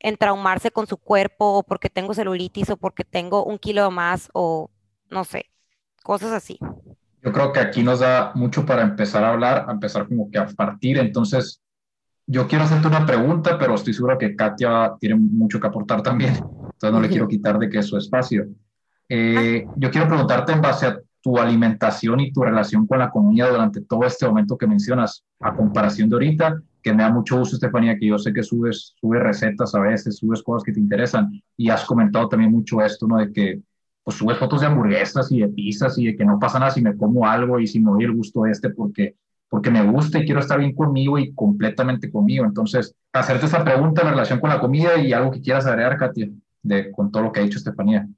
en 0.00 0.16
traumarse 0.16 0.70
con 0.70 0.86
su 0.86 0.96
cuerpo 0.96 1.58
o 1.58 1.62
porque 1.62 1.90
tengo 1.90 2.14
celulitis 2.14 2.70
o 2.70 2.76
porque 2.76 3.04
tengo 3.04 3.44
un 3.44 3.58
kilo 3.58 3.90
más 3.90 4.30
o 4.32 4.70
no 5.10 5.24
sé, 5.24 5.46
cosas 6.02 6.32
así. 6.32 6.58
Yo 7.22 7.32
creo 7.32 7.52
que 7.52 7.60
aquí 7.60 7.82
nos 7.82 8.00
da 8.00 8.32
mucho 8.34 8.64
para 8.64 8.82
empezar 8.82 9.24
a 9.24 9.32
hablar, 9.32 9.66
a 9.68 9.72
empezar 9.72 10.06
como 10.06 10.30
que 10.30 10.38
a 10.38 10.46
partir. 10.46 10.98
Entonces, 10.98 11.60
yo 12.26 12.46
quiero 12.46 12.64
hacerte 12.64 12.86
una 12.86 13.04
pregunta, 13.04 13.58
pero 13.58 13.74
estoy 13.74 13.92
seguro 13.94 14.18
que 14.18 14.36
Katia 14.36 14.92
tiene 15.00 15.16
mucho 15.16 15.58
que 15.58 15.66
aportar 15.66 16.02
también. 16.02 16.34
Entonces, 16.34 16.92
no 16.92 17.00
le 17.00 17.08
quiero 17.08 17.26
quitar 17.26 17.58
de 17.58 17.68
que 17.68 17.78
es 17.78 17.86
su 17.86 17.96
espacio. 17.96 18.46
Eh, 19.08 19.66
yo 19.76 19.90
quiero 19.90 20.06
preguntarte 20.06 20.52
en 20.52 20.60
base 20.60 20.86
a 20.86 21.00
tu 21.20 21.38
alimentación 21.38 22.20
y 22.20 22.32
tu 22.32 22.42
relación 22.42 22.86
con 22.86 22.98
la 22.98 23.10
comida 23.10 23.50
durante 23.50 23.80
todo 23.80 24.04
este 24.04 24.26
momento 24.26 24.56
que 24.56 24.66
mencionas, 24.66 25.24
a 25.40 25.54
comparación 25.54 26.08
de 26.08 26.16
ahorita, 26.16 26.62
que 26.82 26.92
me 26.92 27.02
da 27.02 27.10
mucho 27.10 27.38
gusto, 27.38 27.56
Estefanía, 27.56 27.98
que 27.98 28.06
yo 28.06 28.18
sé 28.18 28.32
que 28.32 28.42
subes, 28.42 28.94
subes 29.00 29.22
recetas 29.22 29.74
a 29.74 29.80
veces, 29.80 30.18
subes 30.18 30.42
cosas 30.42 30.64
que 30.64 30.72
te 30.72 30.80
interesan 30.80 31.30
y 31.56 31.70
has 31.70 31.84
comentado 31.84 32.28
también 32.28 32.52
mucho 32.52 32.80
esto, 32.80 33.06
¿no? 33.06 33.16
De 33.16 33.32
que 33.32 33.60
pues 34.08 34.16
subes 34.16 34.38
fotos 34.38 34.62
de 34.62 34.66
hamburguesas 34.66 35.30
y 35.30 35.40
de 35.40 35.48
pizzas 35.48 35.98
y 35.98 36.06
de 36.06 36.16
que 36.16 36.24
no 36.24 36.38
pasa 36.38 36.58
nada 36.58 36.70
si 36.70 36.80
me 36.80 36.96
como 36.96 37.26
algo 37.26 37.60
y 37.60 37.66
si 37.66 37.78
me 37.78 37.90
doy 37.90 38.04
el 38.04 38.16
gusto 38.16 38.46
este 38.46 38.70
porque, 38.70 39.16
porque 39.50 39.70
me 39.70 39.86
gusta 39.86 40.18
y 40.18 40.24
quiero 40.24 40.40
estar 40.40 40.58
bien 40.58 40.74
conmigo 40.74 41.18
y 41.18 41.34
completamente 41.34 42.10
conmigo. 42.10 42.46
Entonces, 42.46 42.94
hacerte 43.12 43.44
esta 43.44 43.62
pregunta 43.62 44.00
en 44.00 44.08
relación 44.08 44.40
con 44.40 44.48
la 44.48 44.60
comida 44.60 44.96
y 44.96 45.12
algo 45.12 45.30
que 45.30 45.42
quieras 45.42 45.66
agregar, 45.66 45.98
Katia, 45.98 46.30
de, 46.62 46.90
con 46.90 47.12
todo 47.12 47.24
lo 47.24 47.32
que 47.32 47.40
ha 47.40 47.42
dicho 47.42 47.58
Estefanía. 47.58 48.08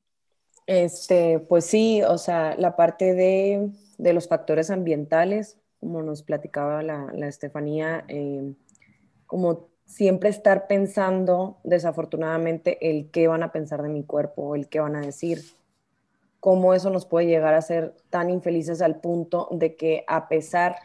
Este, 0.64 1.40
pues 1.40 1.64
sí, 1.64 2.02
o 2.06 2.18
sea, 2.18 2.54
la 2.56 2.76
parte 2.76 3.12
de, 3.12 3.73
de 3.99 4.12
los 4.12 4.28
factores 4.28 4.70
ambientales, 4.70 5.59
como 5.80 6.04
nos 6.04 6.23
platicaba 6.23 6.85
la, 6.85 7.09
la 7.12 7.26
Estefanía, 7.26 8.04
eh, 8.06 8.54
como 9.26 9.70
siempre 9.87 10.28
estar 10.28 10.68
pensando, 10.68 11.59
desafortunadamente, 11.64 12.78
el 12.88 13.11
qué 13.11 13.26
van 13.26 13.42
a 13.42 13.50
pensar 13.50 13.82
de 13.82 13.88
mi 13.88 14.04
cuerpo, 14.04 14.54
el 14.54 14.68
qué 14.68 14.78
van 14.78 14.94
a 14.94 15.00
decir 15.00 15.40
cómo 16.40 16.75
eso 16.75 16.90
nos 16.90 17.06
puede 17.06 17.26
llegar 17.26 17.54
a 17.54 17.62
ser 17.62 17.94
tan 18.09 18.30
infelices 18.30 18.82
al 18.82 19.00
punto 19.00 19.49
de 19.52 19.76
que 19.76 20.04
a 20.09 20.28
pesar 20.28 20.76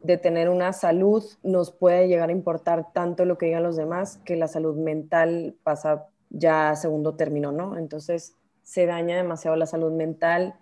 de 0.00 0.18
tener 0.18 0.48
una 0.48 0.72
salud, 0.72 1.24
nos 1.42 1.70
puede 1.70 2.08
llegar 2.08 2.28
a 2.28 2.32
importar 2.32 2.92
tanto 2.92 3.24
lo 3.24 3.38
que 3.38 3.46
digan 3.46 3.62
los 3.62 3.76
demás 3.76 4.18
que 4.24 4.36
la 4.36 4.48
salud 4.48 4.76
mental 4.76 5.56
pasa 5.62 6.08
ya 6.30 6.70
a 6.70 6.76
segundo 6.76 7.14
término, 7.14 7.52
¿no? 7.52 7.78
Entonces 7.78 8.36
se 8.62 8.86
daña 8.86 9.16
demasiado 9.16 9.56
la 9.56 9.66
salud 9.66 9.92
mental 9.92 10.56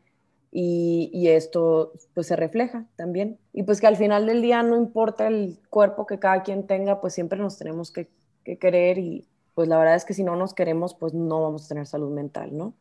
y, 0.53 1.29
esto 1.29 1.93
pues 2.15 2.27
se 2.27 2.37
refleja 2.37 2.87
también. 2.97 3.39
Y 3.53 3.63
pues 3.63 3.81
que 3.81 3.87
al 3.87 3.97
final 3.97 4.27
del 4.27 4.43
día 4.43 4.63
no 4.63 4.77
importa 4.77 5.27
el 5.27 5.59
cuerpo 5.71 6.07
que 6.07 6.19
cada 6.19 6.43
quien 6.43 6.67
tenga, 6.67 7.01
pues 7.01 7.15
siempre 7.15 7.39
nos 7.39 7.57
tenemos 7.57 7.93
que, 7.93 8.09
que 8.45 8.59
querer 8.59 8.99
y 8.99 9.29
pues 9.55 9.69
la 9.69 9.79
verdad 9.79 9.95
es 9.95 10.05
que 10.05 10.15
si 10.15 10.25
no 10.25 10.37
nos 10.37 10.55
queremos, 10.55 10.95
pues 10.95 11.15
no 11.15 11.43
vamos 11.43 11.65
a 11.65 11.69
tener 11.69 11.87
salud 11.87 12.11
mental, 12.11 12.57
¿no? 12.57 12.75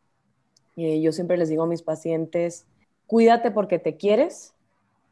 Eh, 0.80 1.00
yo 1.00 1.12
siempre 1.12 1.36
les 1.36 1.48
digo 1.48 1.64
a 1.64 1.66
mis 1.66 1.82
pacientes, 1.82 2.66
cuídate 3.06 3.50
porque 3.50 3.78
te 3.78 3.96
quieres, 3.96 4.54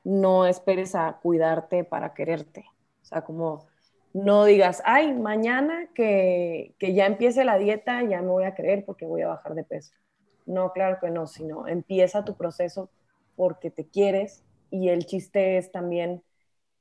no 0.05 0.47
esperes 0.47 0.95
a 0.95 1.19
cuidarte 1.23 1.85
para 1.85 2.15
quererte. 2.15 2.65
O 3.03 3.05
sea, 3.05 3.23
como 3.23 3.67
no 4.13 4.45
digas, 4.45 4.83
ay, 4.85 5.13
mañana 5.15 5.89
que, 5.95 6.75
que 6.79 6.95
ya 6.95 7.07
empiece 7.07 7.45
la 7.45 7.59
dieta, 7.59 8.03
ya 8.03 8.23
me 8.23 8.29
voy 8.29 8.45
a 8.45 8.55
creer 8.55 8.85
porque 8.85 9.07
voy 9.07 9.23
a 9.23 9.29
bajar 9.29 9.55
de 9.55 9.65
peso. 9.65 9.93
No, 10.47 10.73
claro 10.73 10.99
que 11.01 11.11
no, 11.11 11.27
sino 11.27 11.67
empieza 11.69 12.25
tu 12.25 12.35
proceso 12.37 12.91
porque 13.37 13.71
te 13.71 13.87
quieres 13.87 14.45
y 14.71 14.89
el 14.89 15.07
chiste 15.07 15.59
es 15.59 15.71
también 15.71 16.23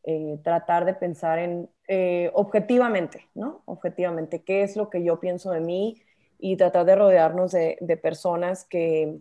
eh, 0.04 0.40
tratar 0.44 0.86
de 0.86 0.94
pensar 0.94 1.40
en 1.40 1.70
eh, 1.88 2.32
objetivamente, 2.34 3.30
¿no? 3.36 3.62
Objetivamente, 3.66 4.42
¿qué 4.44 4.64
es 4.64 4.78
lo 4.78 4.90
que 4.90 5.04
yo 5.04 5.20
pienso 5.20 5.52
de 5.52 5.60
mí? 5.60 6.02
Y 6.40 6.58
tratar 6.58 6.86
de 6.86 6.96
rodearnos 6.96 7.52
de, 7.52 8.00
personas 8.02 8.66
que, 8.66 9.20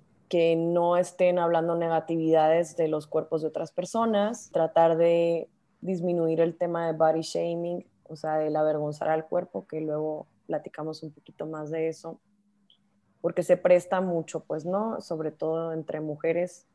no 0.56 0.96
estén 0.96 1.38
hablando 1.38 1.76
negatividades 1.76 2.76
de 2.76 2.88
los 2.88 3.06
cuerpos 3.06 3.42
de 3.42 3.49
otras 3.49 3.73
personas, 3.73 4.50
tratar 4.52 4.96
de 4.96 5.49
disminuir 5.80 6.40
el 6.40 6.56
tema 6.56 6.87
de 6.87 6.92
body 6.92 7.23
shaming, 7.23 7.87
o 8.04 8.16
sea, 8.16 8.38
del 8.38 8.56
avergonzar 8.56 9.08
al 9.08 9.26
cuerpo, 9.26 9.66
que 9.66 9.80
luego 9.80 10.26
platicamos 10.46 11.02
un 11.02 11.12
poquito 11.12 11.46
más 11.46 11.70
de 11.70 11.88
eso, 11.88 12.20
porque 13.20 13.42
se 13.42 13.56
presta 13.56 14.00
mucho, 14.00 14.40
pues, 14.40 14.66
¿no? 14.66 15.00
Sobre 15.00 15.30
todo 15.30 15.73
entre 15.73 16.00
mujeres, 16.00 16.66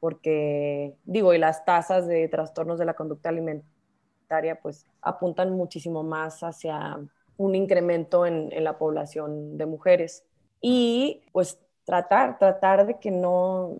porque, 0.00 0.96
digo, 1.04 1.34
y 1.34 1.38
las 1.38 1.64
tasas 1.64 2.06
de 2.06 2.26
trastornos 2.28 2.78
de 2.78 2.86
la 2.86 2.94
conducta 2.94 3.28
alimentaria, 3.28 4.60
pues, 4.62 4.86
apuntan 5.02 5.50
muchísimo 5.50 6.02
más 6.02 6.42
hacia 6.42 6.98
un 7.36 7.54
incremento 7.54 8.26
en, 8.26 8.50
la 8.62 8.78
población 8.78 9.56
de 9.58 9.66
mujeres. 9.66 10.24
Y 10.60 11.22
pues 11.32 11.58
tratar, 11.84 12.38
tratar 12.38 12.86
de 12.86 12.98
que 12.98 13.10
no, 13.10 13.76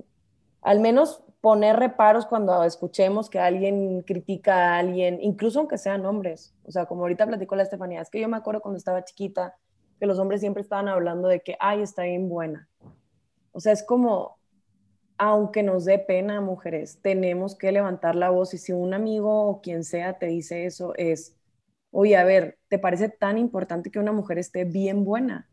al 0.63 0.81
menos 0.81 1.23
poner 1.41 1.77
reparos 1.77 2.27
cuando 2.27 2.65
escuchemos 2.65 3.29
que 3.29 3.39
alguien 3.39 4.03
critica 4.03 4.75
a 4.75 4.79
alguien, 4.79 5.19
incluso 5.21 5.59
aunque 5.61 5.79
sean 5.79 6.07
hombres. 6.07 6.55
O 6.65 6.71
sea, 6.71 6.87
como 6.87 7.03
ahorita 7.03 7.27
platicó 7.27 7.55
la 7.55 7.63
Estefanía, 7.63 8.01
es 8.01 8.11
que 8.11 8.21
yo 8.21 8.29
me 8.29 8.37
acuerdo 8.37 8.63
cuando 8.63 8.79
estaba 8.79 9.05
chiquita 9.05 9.57
que 10.01 10.07
los 10.07 10.19
hombres 10.19 10.41
siempre 10.41 10.63
estaban 10.63 10.89
hablando 10.89 11.29
de 11.29 11.41
que, 11.41 11.57
ay, 11.61 11.83
está 11.83 12.03
bien 12.03 12.29
buena. 12.29 12.69
O 13.53 13.61
sea, 13.61 13.73
es 13.73 13.83
como, 13.83 14.39
aunque 15.19 15.63
nos 15.63 15.85
dé 15.85 15.99
pena, 15.99 16.41
mujeres, 16.41 16.99
tenemos 17.03 17.55
que 17.55 17.73
levantar 17.73 18.17
la 18.17 18.31
voz 18.31 18.55
y 18.55 18.59
si 18.59 18.73
un 18.73 18.95
amigo 18.95 19.49
o 19.49 19.61
quien 19.61 19.85
sea 19.85 20.19
te 20.19 20.27
dice 20.27 20.67
eso, 20.67 20.95
es, 20.97 21.37
oye, 21.97 22.17
a 22.17 22.25
ver, 22.25 22.59
¿te 22.69 22.81
parece 22.81 23.09
tan 23.09 23.39
importante 23.39 23.91
que 23.91 24.01
una 24.01 24.11
mujer 24.11 24.37
esté 24.37 24.65
bien 24.65 25.05
buena? 25.05 25.49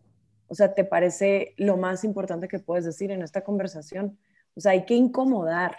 O 0.47 0.55
sea, 0.55 0.73
¿te 0.73 0.83
parece 0.83 1.53
lo 1.55 1.77
más 1.77 2.03
importante 2.03 2.47
que 2.47 2.57
puedes 2.57 2.83
decir 2.83 3.11
en 3.11 3.21
esta 3.21 3.43
conversación? 3.43 4.17
O 4.55 4.59
sea, 4.59 4.71
hay 4.71 4.85
que 4.85 4.95
incomodar, 4.95 5.77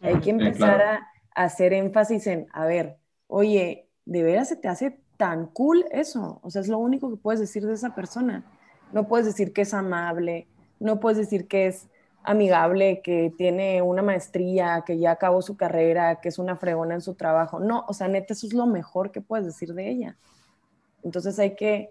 hay 0.00 0.20
que 0.20 0.30
empezar 0.30 0.80
a, 0.80 1.08
hacer 1.34 1.72
énfasis 1.72 2.26
en, 2.28 2.46
a 2.52 2.64
ver, 2.64 2.96
oye, 3.26 3.88
¿de 4.04 4.22
veras 4.22 4.48
se 4.48 4.56
te 4.56 4.68
hace 4.68 5.00
tan 5.16 5.46
cool 5.48 5.84
eso? 5.90 6.38
O 6.42 6.50
sea, 6.50 6.62
es 6.62 6.68
lo 6.68 6.78
único 6.78 7.10
que 7.10 7.16
puedes 7.16 7.40
decir 7.40 7.66
de 7.66 7.74
esa 7.74 7.96
persona. 7.96 8.44
No 8.92 9.08
puedes 9.08 9.26
decir 9.26 9.52
que 9.52 9.62
es 9.62 9.74
amable, 9.74 10.46
no 10.78 11.00
puedes 11.00 11.18
decir 11.18 11.48
que 11.48 11.66
es 11.66 11.88
amigable, 12.24 13.00
que 13.02 13.32
tiene 13.36 13.82
una 13.82 14.02
maestría, 14.02 14.82
que 14.86 14.98
ya 14.98 15.12
acabó 15.12 15.42
su 15.42 15.56
carrera, 15.56 16.20
que 16.20 16.28
es 16.28 16.38
una 16.38 16.56
fregona 16.56 16.94
en 16.94 17.00
su 17.00 17.14
trabajo. 17.14 17.60
No, 17.60 17.84
o 17.88 17.94
sea, 17.94 18.08
neta, 18.08 18.34
eso 18.34 18.46
es 18.46 18.52
lo 18.52 18.66
mejor 18.66 19.10
que 19.10 19.20
puedes 19.20 19.46
decir 19.46 19.74
de 19.74 19.88
ella. 19.88 20.16
Entonces 21.02 21.38
hay 21.38 21.54
que, 21.54 21.90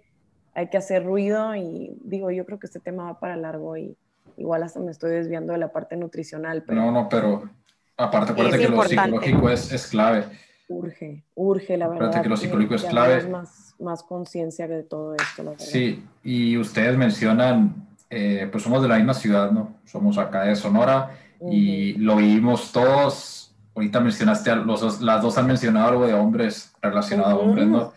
hay 0.54 0.70
que 0.70 0.78
hacer 0.78 1.04
ruido 1.04 1.56
y 1.56 1.98
digo, 2.04 2.32
yo 2.32 2.46
creo 2.46 2.60
que 2.60 2.68
este 2.68 2.80
tema 2.80 3.06
va 3.06 3.20
para 3.20 3.36
largo 3.36 3.78
y 3.78 3.98
igual 4.38 4.64
hasta 4.64 4.80
me 4.80 4.92
estoy 4.92 5.12
desviando 5.12 5.54
de 5.54 5.60
la 5.60 5.72
parte 5.72 5.98
nutricional. 5.98 6.64
Pero 6.64 6.82
no, 6.82 6.92
no, 6.92 7.10
pero 7.10 7.50
aparte 7.96 8.34
acuérdate 8.34 8.60
que 8.60 8.70
lo 8.70 8.84
psicológico 8.84 9.50
es, 9.50 9.72
es, 9.72 9.88
clave. 9.88 10.26
Urge, 10.68 11.24
urge, 11.36 11.78
la 11.78 11.88
verdad. 11.88 12.08
Acuérdate 12.08 12.24
que 12.24 12.30
lo 12.30 12.38
psicológico 12.38 12.76
es 12.76 12.86
clave. 12.86 13.28
Más, 13.28 13.76
más 13.80 14.04
conciencia 14.04 14.68
de 14.68 14.84
todo 14.84 15.16
esto, 15.16 15.44
la. 15.44 15.58
Sí, 15.58 16.04
y 16.24 16.58
ustedes 16.58 16.98
mencionan 16.98 17.88
eh, 18.10 18.48
pues 18.52 18.64
somos 18.64 18.82
de 18.82 18.88
la 18.88 18.98
misma 18.98 19.14
ciudad, 19.14 19.52
¿no? 19.52 19.76
Somos 19.86 20.18
acá 20.18 20.44
de 20.44 20.56
Sonora 20.56 21.18
y 21.50 21.94
lo 21.94 22.16
vivimos 22.16 22.72
todos. 22.72 23.56
Ahorita 23.76 24.00
mencionaste, 24.00 24.56
los, 24.56 25.02
las 25.02 25.22
dos 25.22 25.38
han 25.38 25.48
mencionado 25.48 25.88
algo 25.88 26.08
de 26.08 26.14
hombres 26.14 26.74
relacionado 26.82 27.32
a 27.32 27.36
hombres, 27.36 27.68
¿no? 27.68 27.94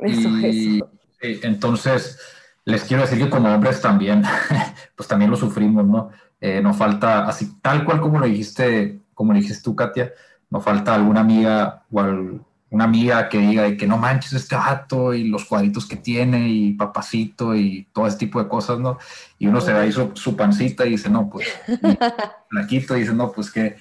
Eso, 0.00 0.28
y, 0.28 0.82
entonces, 1.20 2.18
les 2.64 2.84
quiero 2.84 3.02
decir 3.02 3.18
que 3.18 3.30
como 3.30 3.52
hombres 3.54 3.80
también, 3.80 4.22
pues 4.96 5.08
también 5.08 5.30
lo 5.30 5.36
sufrimos, 5.36 5.86
¿no? 5.86 6.10
Eh, 6.40 6.60
nos 6.60 6.76
falta, 6.76 7.26
así 7.26 7.58
tal 7.62 7.84
cual 7.84 8.00
como 8.00 8.18
lo 8.18 8.26
dijiste, 8.26 9.00
como 9.14 9.32
lo 9.32 9.38
dijiste 9.38 9.62
tú, 9.62 9.74
Katia, 9.74 10.12
nos 10.50 10.62
falta 10.62 10.94
alguna 10.94 11.20
amiga 11.20 11.84
o 11.90 12.00
una 12.74 12.84
amiga 12.84 13.28
que 13.28 13.38
diga 13.38 13.62
de 13.62 13.76
que 13.76 13.86
no 13.86 13.96
manches 13.98 14.32
este 14.32 14.56
gato 14.56 15.14
y 15.14 15.28
los 15.28 15.44
cuadritos 15.44 15.86
que 15.86 15.94
tiene 15.94 16.48
y 16.48 16.72
papacito 16.72 17.54
y 17.54 17.86
todo 17.92 18.08
ese 18.08 18.18
tipo 18.18 18.42
de 18.42 18.48
cosas, 18.48 18.80
¿no? 18.80 18.98
Y 19.38 19.46
uno 19.46 19.60
se 19.60 19.72
va 19.72 19.82
ahí 19.82 19.92
su, 19.92 20.10
su 20.14 20.34
pancita 20.34 20.84
y 20.84 20.90
dice, 20.90 21.08
no, 21.08 21.30
pues, 21.30 21.46
flaquito, 22.50 22.96
y 22.96 23.02
dice, 23.02 23.14
no, 23.14 23.30
pues 23.30 23.52
que 23.52 23.76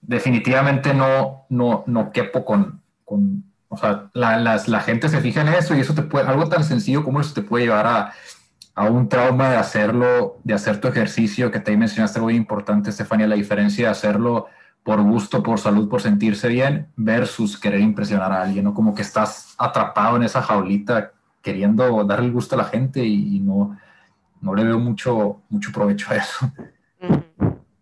definitivamente 0.00 0.94
no, 0.94 1.44
no, 1.50 1.84
no 1.86 2.10
quepo 2.10 2.46
con, 2.46 2.80
con 3.04 3.44
o 3.68 3.76
sea, 3.76 4.08
la, 4.14 4.38
la, 4.38 4.80
gente 4.80 5.10
se 5.10 5.20
fija 5.20 5.42
en 5.42 5.48
eso 5.48 5.74
y 5.74 5.80
eso 5.80 5.92
te 5.92 6.00
puede, 6.00 6.26
algo 6.26 6.48
tan 6.48 6.64
sencillo 6.64 7.04
como 7.04 7.20
eso 7.20 7.34
te 7.34 7.42
puede 7.42 7.66
llevar 7.66 7.86
a, 7.86 8.12
a 8.74 8.84
un 8.84 9.10
trauma 9.10 9.50
de 9.50 9.56
hacerlo, 9.56 10.38
de 10.42 10.54
hacer 10.54 10.80
tu 10.80 10.88
ejercicio, 10.88 11.50
que 11.50 11.60
te 11.60 11.76
mencionaste 11.76 12.18
algo 12.18 12.28
muy 12.28 12.36
importante, 12.36 12.88
Estefania, 12.88 13.26
la 13.26 13.34
diferencia 13.34 13.84
de 13.84 13.90
hacerlo 13.90 14.46
por 14.86 15.02
gusto, 15.02 15.42
por 15.42 15.58
salud, 15.58 15.88
por 15.88 16.00
sentirse 16.00 16.46
bien, 16.46 16.86
versus 16.94 17.58
querer 17.58 17.80
impresionar 17.80 18.30
a 18.30 18.42
alguien, 18.42 18.62
¿no? 18.62 18.72
Como 18.72 18.94
que 18.94 19.02
estás 19.02 19.56
atrapado 19.58 20.14
en 20.14 20.22
esa 20.22 20.40
jaulita 20.40 21.12
queriendo 21.42 22.04
darle 22.04 22.26
el 22.26 22.32
gusto 22.32 22.54
a 22.54 22.58
la 22.58 22.64
gente 22.66 23.04
y, 23.04 23.40
no, 23.40 23.76
no 24.40 24.54
le 24.54 24.62
veo 24.62 24.78
mucho, 24.78 25.42
mucho 25.48 25.72
provecho 25.72 26.12
a 26.12 26.16
eso. 26.18 26.52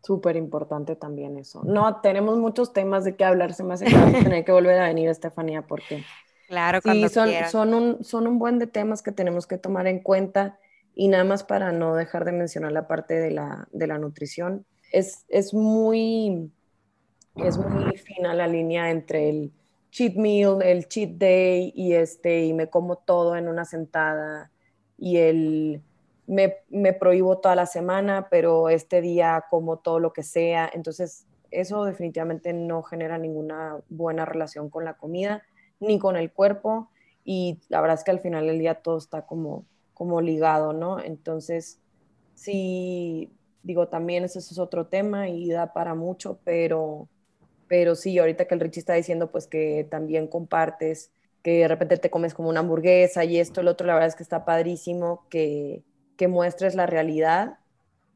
Súper 0.03 0.37
importante 0.37 0.97
también 0.97 1.37
eso. 1.37 1.61
No, 1.63 2.01
tenemos 2.01 2.39
muchos 2.39 2.73
temas 2.73 3.05
de 3.05 3.17
qué 3.17 3.27
hablar, 3.27 3.53
se 3.53 3.65
me 3.65 3.75
hace 3.75 3.85
que 3.85 4.23
tener 4.23 4.45
que 4.47 4.53
volver 4.53 4.79
a 4.79 4.87
venir, 4.87 5.11
Estefanía, 5.11 5.61
porque 5.61 6.03
claro, 6.49 6.81
sí, 6.83 7.07
son, 7.11 7.29
son, 7.51 7.75
un, 7.75 8.03
son 8.03 8.27
un 8.27 8.39
buen 8.39 8.59
de 8.59 8.67
temas 8.67 9.03
que 9.03 9.13
tenemos 9.13 9.47
que 9.47 9.59
tomar 9.59 9.87
en 9.89 9.99
cuenta 9.99 10.59
y 10.95 11.09
nada 11.09 11.25
más 11.25 11.45
para 11.45 11.71
no 11.71 11.97
dejar 11.97 12.25
de 12.25 12.33
mencionar 12.33 12.73
la 12.73 12.89
parte 12.89 13.13
de 13.13 13.31
la, 13.31 13.69
de 13.73 13.87
la 13.89 13.99
nutrición. 13.99 14.65
Es, 14.91 15.27
es 15.29 15.53
muy 15.53 16.51
es 17.37 17.59
muy 17.59 17.97
fina 17.97 18.35
la 18.35 18.47
línea 18.47 18.91
entre 18.91 19.29
el 19.29 19.53
cheat 19.91 20.15
meal, 20.15 20.63
el 20.63 20.89
cheat 20.89 21.11
day 21.11 21.73
y 21.75 21.95
este, 21.95 22.45
y 22.45 22.53
me 22.53 22.69
como 22.69 22.97
todo 22.97 23.37
en 23.37 23.49
una 23.49 23.65
sentada 23.65 24.51
y 24.99 25.19
el 25.19 25.83
me, 26.27 26.57
me 26.71 26.93
prohíbo 26.93 27.39
toda 27.39 27.55
la 27.55 27.67
semana, 27.67 28.29
pero 28.31 28.69
este 28.69 29.01
día 29.01 29.45
como 29.51 29.79
todo 29.79 29.99
lo 30.01 30.13
que 30.13 30.23
sea. 30.23 30.71
Entonces, 30.73 31.27
eso 31.51 31.85
definitivamente 31.85 32.53
no 32.53 32.83
genera 32.83 33.19
ninguna 33.19 33.79
buena 33.89 34.25
relación 34.25 34.71
con 34.71 34.85
la 34.85 34.95
comida 34.95 35.43
ni 35.81 35.99
con 35.99 36.17
el 36.17 36.33
cuerpo 36.33 36.89
y 37.25 37.61
la 37.69 37.81
verdad 37.81 37.99
es 37.99 38.05
que 38.05 38.11
al 38.11 38.21
final 38.21 38.47
del 38.47 38.59
día 38.59 38.77
todo 38.77 38.99
está 38.99 39.23
como, 39.27 39.65
como 39.95 40.21
ligado, 40.21 40.73
¿no? 40.73 41.01
Entonces, 41.01 41.79
sí, 42.35 43.31
digo, 43.63 43.89
también 43.89 44.25
ese 44.25 44.39
es 44.41 44.59
otro 44.59 44.87
tema 44.87 45.29
y 45.29 45.49
da 45.51 45.73
para 45.73 45.95
mucho, 45.95 46.39
pero 46.45 47.09
pero 47.75 47.97
sí, 47.97 48.17
ahorita 48.21 48.45
que 48.45 48.55
el 48.55 48.61
Richie 48.61 48.79
está 48.79 48.95
diciendo 48.95 49.33
pues 49.33 49.49
que 49.49 49.85
también 49.91 50.29
compartes, 50.29 51.11
que 51.43 51.59
de 51.59 51.67
repente 51.67 51.97
te 51.97 52.09
comes 52.09 52.33
como 52.33 52.49
una 52.49 52.61
hamburguesa 52.61 53.25
y 53.25 53.41
esto, 53.41 53.63
el 53.63 53.67
otro, 53.67 53.85
la 53.85 53.95
verdad 53.95 54.11
es 54.11 54.15
que 54.15 54.23
está 54.23 54.45
padrísimo 54.45 55.27
que, 55.29 55.83
que 56.17 56.29
muestres 56.29 56.77
la 56.77 56.87
realidad. 56.87 57.59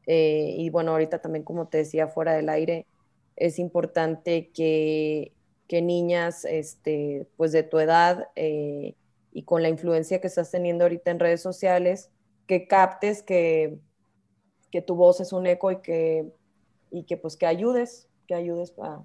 Eh, 0.07 0.55
y 0.57 0.69
bueno, 0.69 0.91
ahorita 0.91 1.19
también 1.21 1.43
como 1.43 1.67
te 1.67 1.79
decía 1.79 2.07
fuera 2.07 2.31
del 2.35 2.47
aire, 2.47 2.85
es 3.35 3.59
importante 3.59 4.49
que, 4.53 5.33
que 5.67 5.81
niñas 5.81 6.45
este, 6.45 7.27
pues 7.35 7.51
de 7.51 7.63
tu 7.63 7.79
edad 7.79 8.29
eh, 8.37 8.95
y 9.33 9.43
con 9.43 9.61
la 9.61 9.67
influencia 9.67 10.21
que 10.21 10.27
estás 10.27 10.51
teniendo 10.51 10.85
ahorita 10.85 11.11
en 11.11 11.19
redes 11.19 11.41
sociales, 11.41 12.11
que 12.47 12.65
captes 12.65 13.23
que, 13.23 13.77
que 14.71 14.81
tu 14.81 14.95
voz 14.95 15.19
es 15.19 15.33
un 15.33 15.47
eco 15.47 15.69
y 15.69 15.81
que, 15.81 16.31
y 16.91 17.03
que 17.03 17.17
pues 17.17 17.35
que 17.35 17.45
ayudes, 17.45 18.07
que 18.25 18.35
ayudes 18.35 18.73
a, 18.81 19.03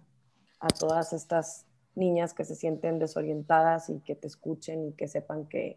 a 0.64 0.68
todas 0.68 1.12
estas 1.12 1.66
niñas 1.94 2.33
que 2.33 2.44
se 2.44 2.55
sienten 2.55 2.98
desorientadas 2.98 3.90
y 3.90 4.00
que 4.00 4.14
te 4.14 4.27
escuchen 4.27 4.88
y 4.88 4.92
que 4.92 5.09
sepan 5.09 5.44
que 5.46 5.77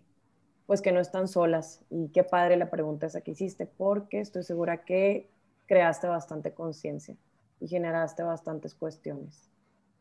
pues 0.66 0.82
que 0.82 0.92
no 0.92 1.00
están 1.00 1.28
solas 1.28 1.82
y 1.90 2.10
qué 2.10 2.24
padre 2.24 2.58
la 2.58 2.70
pregunta 2.70 3.06
esa 3.06 3.22
que 3.22 3.32
hiciste 3.32 3.66
porque 3.66 4.20
estoy 4.20 4.44
segura 4.44 4.84
que 4.84 5.30
creaste 5.66 6.08
bastante 6.08 6.54
conciencia 6.54 7.16
y 7.60 7.68
generaste 7.68 8.24
bastantes 8.24 8.74
cuestiones. 8.76 9.50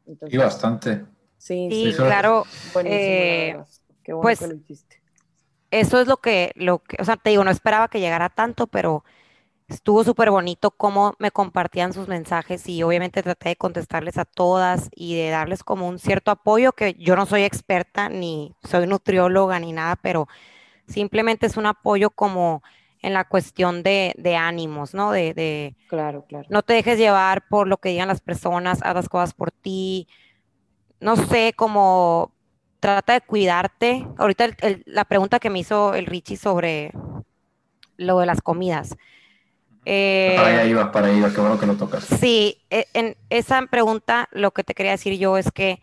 y 0.07 0.37
bastante. 0.37 1.05
Sí, 1.38 1.68
sí, 1.70 1.92
claro. 1.96 2.44
Eh, 2.85 3.57
qué 4.03 4.12
bueno 4.12 4.22
pues, 4.22 4.38
que 4.38 4.46
lo 4.46 4.55
hiciste. 4.55 5.03
Eso 5.70 6.01
es 6.01 6.07
lo 6.07 6.18
que, 6.18 6.53
lo 6.55 6.79
que, 6.79 6.96
o 7.01 7.05
sea, 7.05 7.16
te 7.16 7.31
digo, 7.31 7.44
no 7.44 7.51
esperaba 7.51 7.88
que 7.88 8.01
llegara 8.01 8.29
tanto, 8.29 8.66
pero 8.66 9.05
Estuvo 9.68 10.05
súper 10.05 10.31
bonito 10.31 10.70
cómo 10.70 11.14
me 11.18 11.33
compartían 11.33 11.92
sus 11.92 12.07
mensajes 12.07 12.68
y 12.68 12.85
obviamente 12.85 13.22
traté 13.24 13.48
de 13.48 13.57
contestarles 13.57 14.16
a 14.16 14.24
todas 14.24 14.90
y 14.94 15.16
de 15.16 15.31
darles 15.31 15.64
como 15.64 15.88
un 15.88 15.98
cierto 15.98 16.31
apoyo, 16.31 16.72
que 16.72 16.94
yo 16.94 17.16
no 17.16 17.26
soy 17.26 17.42
experta 17.42 18.09
ni 18.09 18.55
soy 18.62 18.87
nutrióloga 18.87 19.59
ni 19.59 19.72
nada, 19.72 19.96
pero 19.96 20.29
simplemente 20.87 21.46
es 21.46 21.57
un 21.57 21.66
apoyo 21.66 22.11
como 22.11 22.62
en 23.02 23.12
la 23.12 23.24
cuestión 23.24 23.83
de, 23.83 24.14
ánimos, 24.38 24.94
¿no? 24.94 25.11
De, 25.11 25.74
claro, 25.88 26.24
claro. 26.29 26.46
No 26.48 26.62
te 26.62 26.74
dejes 26.74 26.96
llevar 26.96 27.48
por 27.48 27.66
lo 27.66 27.79
que 27.79 27.88
digan 27.88 28.09
las 28.09 28.20
personas, 28.20 28.81
haz 28.83 28.94
las 28.94 29.09
cosas 29.09 29.35
por 29.35 29.50
ti. 29.50 30.07
No 31.00 31.16
sé, 31.16 31.55
como 31.57 32.33
trata 32.79 33.14
de 33.14 33.20
cuidarte. 33.20 34.07
Ahorita 34.16 34.48
la 34.85 35.05
pregunta 35.05 35.40
que 35.40 35.50
me 35.50 35.59
hizo 35.59 35.94
el 35.94 36.07
Richie 36.07 36.37
sobre 36.37 36.92
lo 37.96 38.20
de 38.20 38.26
las 38.26 38.42
comidas 38.42 38.96
eh, 39.88 40.35
para 40.37 40.49
allá 40.49 40.64
iba, 40.64 40.90
para 40.90 41.07
allá 41.07 41.33
qué 41.33 41.40
bueno 41.40 41.61
que 41.61 41.66
lo 41.66 41.77
tocas. 41.77 42.05
Sí, 42.05 42.61
e, 42.70 42.88
en 42.92 43.16
esa 43.31 43.62
pregunta 43.66 44.29
lo 44.33 44.51
que 44.51 44.64
te 44.64 44.75
quería 44.75 44.90
decir 44.90 45.16
yo 45.16 45.38
es 45.38 45.53
que 45.53 45.81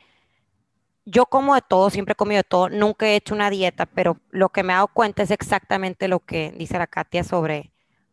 yo 1.05 1.25
como 1.25 1.55
de 1.55 1.61
todo, 1.61 1.89
siempre 1.89 2.11
he 2.11 2.15
comido 2.15 2.39
de 2.39 2.43
todo, 2.43 2.67
nunca 2.69 3.07
he 3.07 3.15
hecho 3.15 3.33
una 3.33 3.49
dieta, 3.49 3.85
pero 3.85 4.17
lo 4.29 4.49
que 4.49 4.63
me 4.63 4.73
he 4.73 4.75
dado 4.75 4.89
cuenta 4.89 5.23
es 5.23 5.31
exactamente 5.31 6.09
lo 6.09 6.19
que 6.19 6.53
dice 6.57 6.77
la 6.77 6.87
Katia 6.87 7.23
sobre 7.23 7.71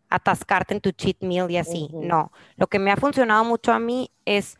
atascarte 0.09 0.74
en 0.74 0.81
tu 0.81 0.92
cheat 0.92 1.20
meal 1.22 1.50
y 1.50 1.57
así. 1.57 1.88
No, 1.92 2.31
lo 2.57 2.68
que 2.68 2.79
me 2.79 2.92
ha 2.92 2.96
funcionado 2.96 3.44
mucho 3.44 3.72
a 3.72 3.81
mí 3.81 4.12
es 4.24 4.59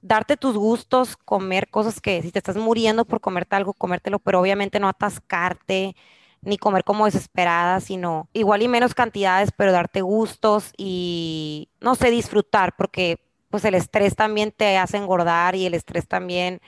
darte 0.00 0.38
tus 0.38 0.56
gustos, 0.56 1.16
comer 1.16 1.68
cosas 1.68 2.00
que 2.00 2.22
si 2.22 2.32
te 2.32 2.38
estás 2.38 2.56
muriendo 2.56 3.04
por 3.04 3.20
comerte 3.20 3.54
algo, 3.54 3.74
comértelo, 3.74 4.18
pero 4.18 4.40
obviamente 4.40 4.80
no 4.80 4.88
atascarte, 4.88 5.94
ni 6.42 6.58
comer 6.58 6.84
como 6.84 7.06
desesperada, 7.06 7.80
sino 7.80 8.28
igual 8.32 8.62
y 8.62 8.68
menos 8.68 8.94
cantidades, 8.94 9.50
pero 9.56 9.72
darte 9.72 10.02
gustos 10.02 10.72
y, 10.76 11.70
no 11.80 11.94
sé, 11.94 12.10
disfrutar, 12.10 12.74
porque 12.76 13.20
pues 13.50 13.64
el 13.64 13.74
estrés 13.74 14.16
también 14.16 14.52
te 14.52 14.76
hace 14.78 14.98
engordar 14.98 15.54
y 15.54 15.66
el 15.66 15.74
estrés 15.74 16.06
también 16.08 16.60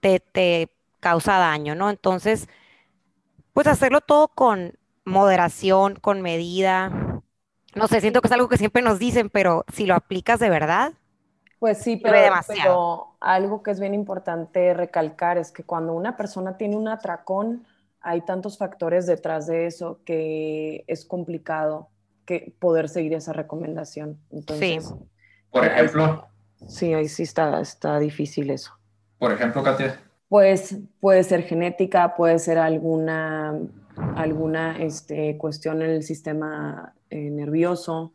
te, 0.00 0.20
te 0.20 0.70
causa 1.00 1.38
daño, 1.38 1.74
¿no? 1.74 1.90
Entonces, 1.90 2.48
pues 3.52 3.66
hacerlo 3.66 4.00
todo 4.00 4.28
con 4.28 4.78
moderación, 5.04 5.96
con 5.96 6.22
medida. 6.22 7.22
No 7.74 7.88
sé, 7.88 8.00
siento 8.00 8.20
que 8.20 8.28
es 8.28 8.32
algo 8.32 8.48
que 8.48 8.58
siempre 8.58 8.82
nos 8.82 8.98
dicen, 8.98 9.30
pero 9.30 9.64
si 9.72 9.86
lo 9.86 9.94
aplicas 9.94 10.40
de 10.40 10.50
verdad. 10.50 10.92
Pues 11.58 11.78
sí, 11.78 11.96
pero, 11.96 12.40
pero 12.46 13.16
algo 13.20 13.62
que 13.62 13.72
es 13.72 13.80
bien 13.80 13.94
importante 13.94 14.74
recalcar 14.74 15.38
es 15.38 15.50
que 15.50 15.64
cuando 15.64 15.92
una 15.94 16.16
persona 16.16 16.56
tiene 16.56 16.76
un 16.76 16.88
atracón, 16.88 17.66
hay 18.08 18.22
tantos 18.22 18.56
factores 18.56 19.06
detrás 19.06 19.46
de 19.46 19.66
eso 19.66 20.00
que 20.04 20.84
es 20.86 21.04
complicado 21.04 21.90
que 22.24 22.54
poder 22.58 22.88
seguir 22.88 23.12
esa 23.12 23.32
recomendación. 23.32 24.18
Entonces, 24.30 24.86
sí. 24.86 24.94
Por 25.50 25.64
ejemplo. 25.66 26.26
Sí, 26.66 26.94
ahí 26.94 27.06
sí 27.08 27.22
está, 27.22 27.60
está 27.60 27.98
difícil 27.98 28.50
eso. 28.50 28.72
Por 29.18 29.32
ejemplo, 29.32 29.62
Katia. 29.62 30.00
Pues 30.28 30.78
puede 31.00 31.22
ser 31.22 31.42
genética, 31.42 32.16
puede 32.16 32.38
ser 32.38 32.58
alguna, 32.58 33.58
alguna 34.16 34.78
este, 34.78 35.36
cuestión 35.36 35.82
en 35.82 35.90
el 35.90 36.02
sistema 36.02 36.94
eh, 37.10 37.30
nervioso, 37.30 38.14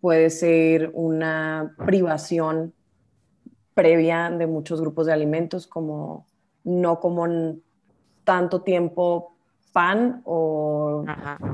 puede 0.00 0.30
ser 0.30 0.90
una 0.94 1.74
privación 1.86 2.74
previa 3.74 4.30
de 4.30 4.46
muchos 4.46 4.80
grupos 4.80 5.06
de 5.06 5.12
alimentos, 5.12 5.66
como 5.66 6.26
no 6.64 7.00
como 7.00 7.26
tanto 8.28 8.60
tiempo 8.60 9.38
pan 9.72 10.20
o 10.26 11.02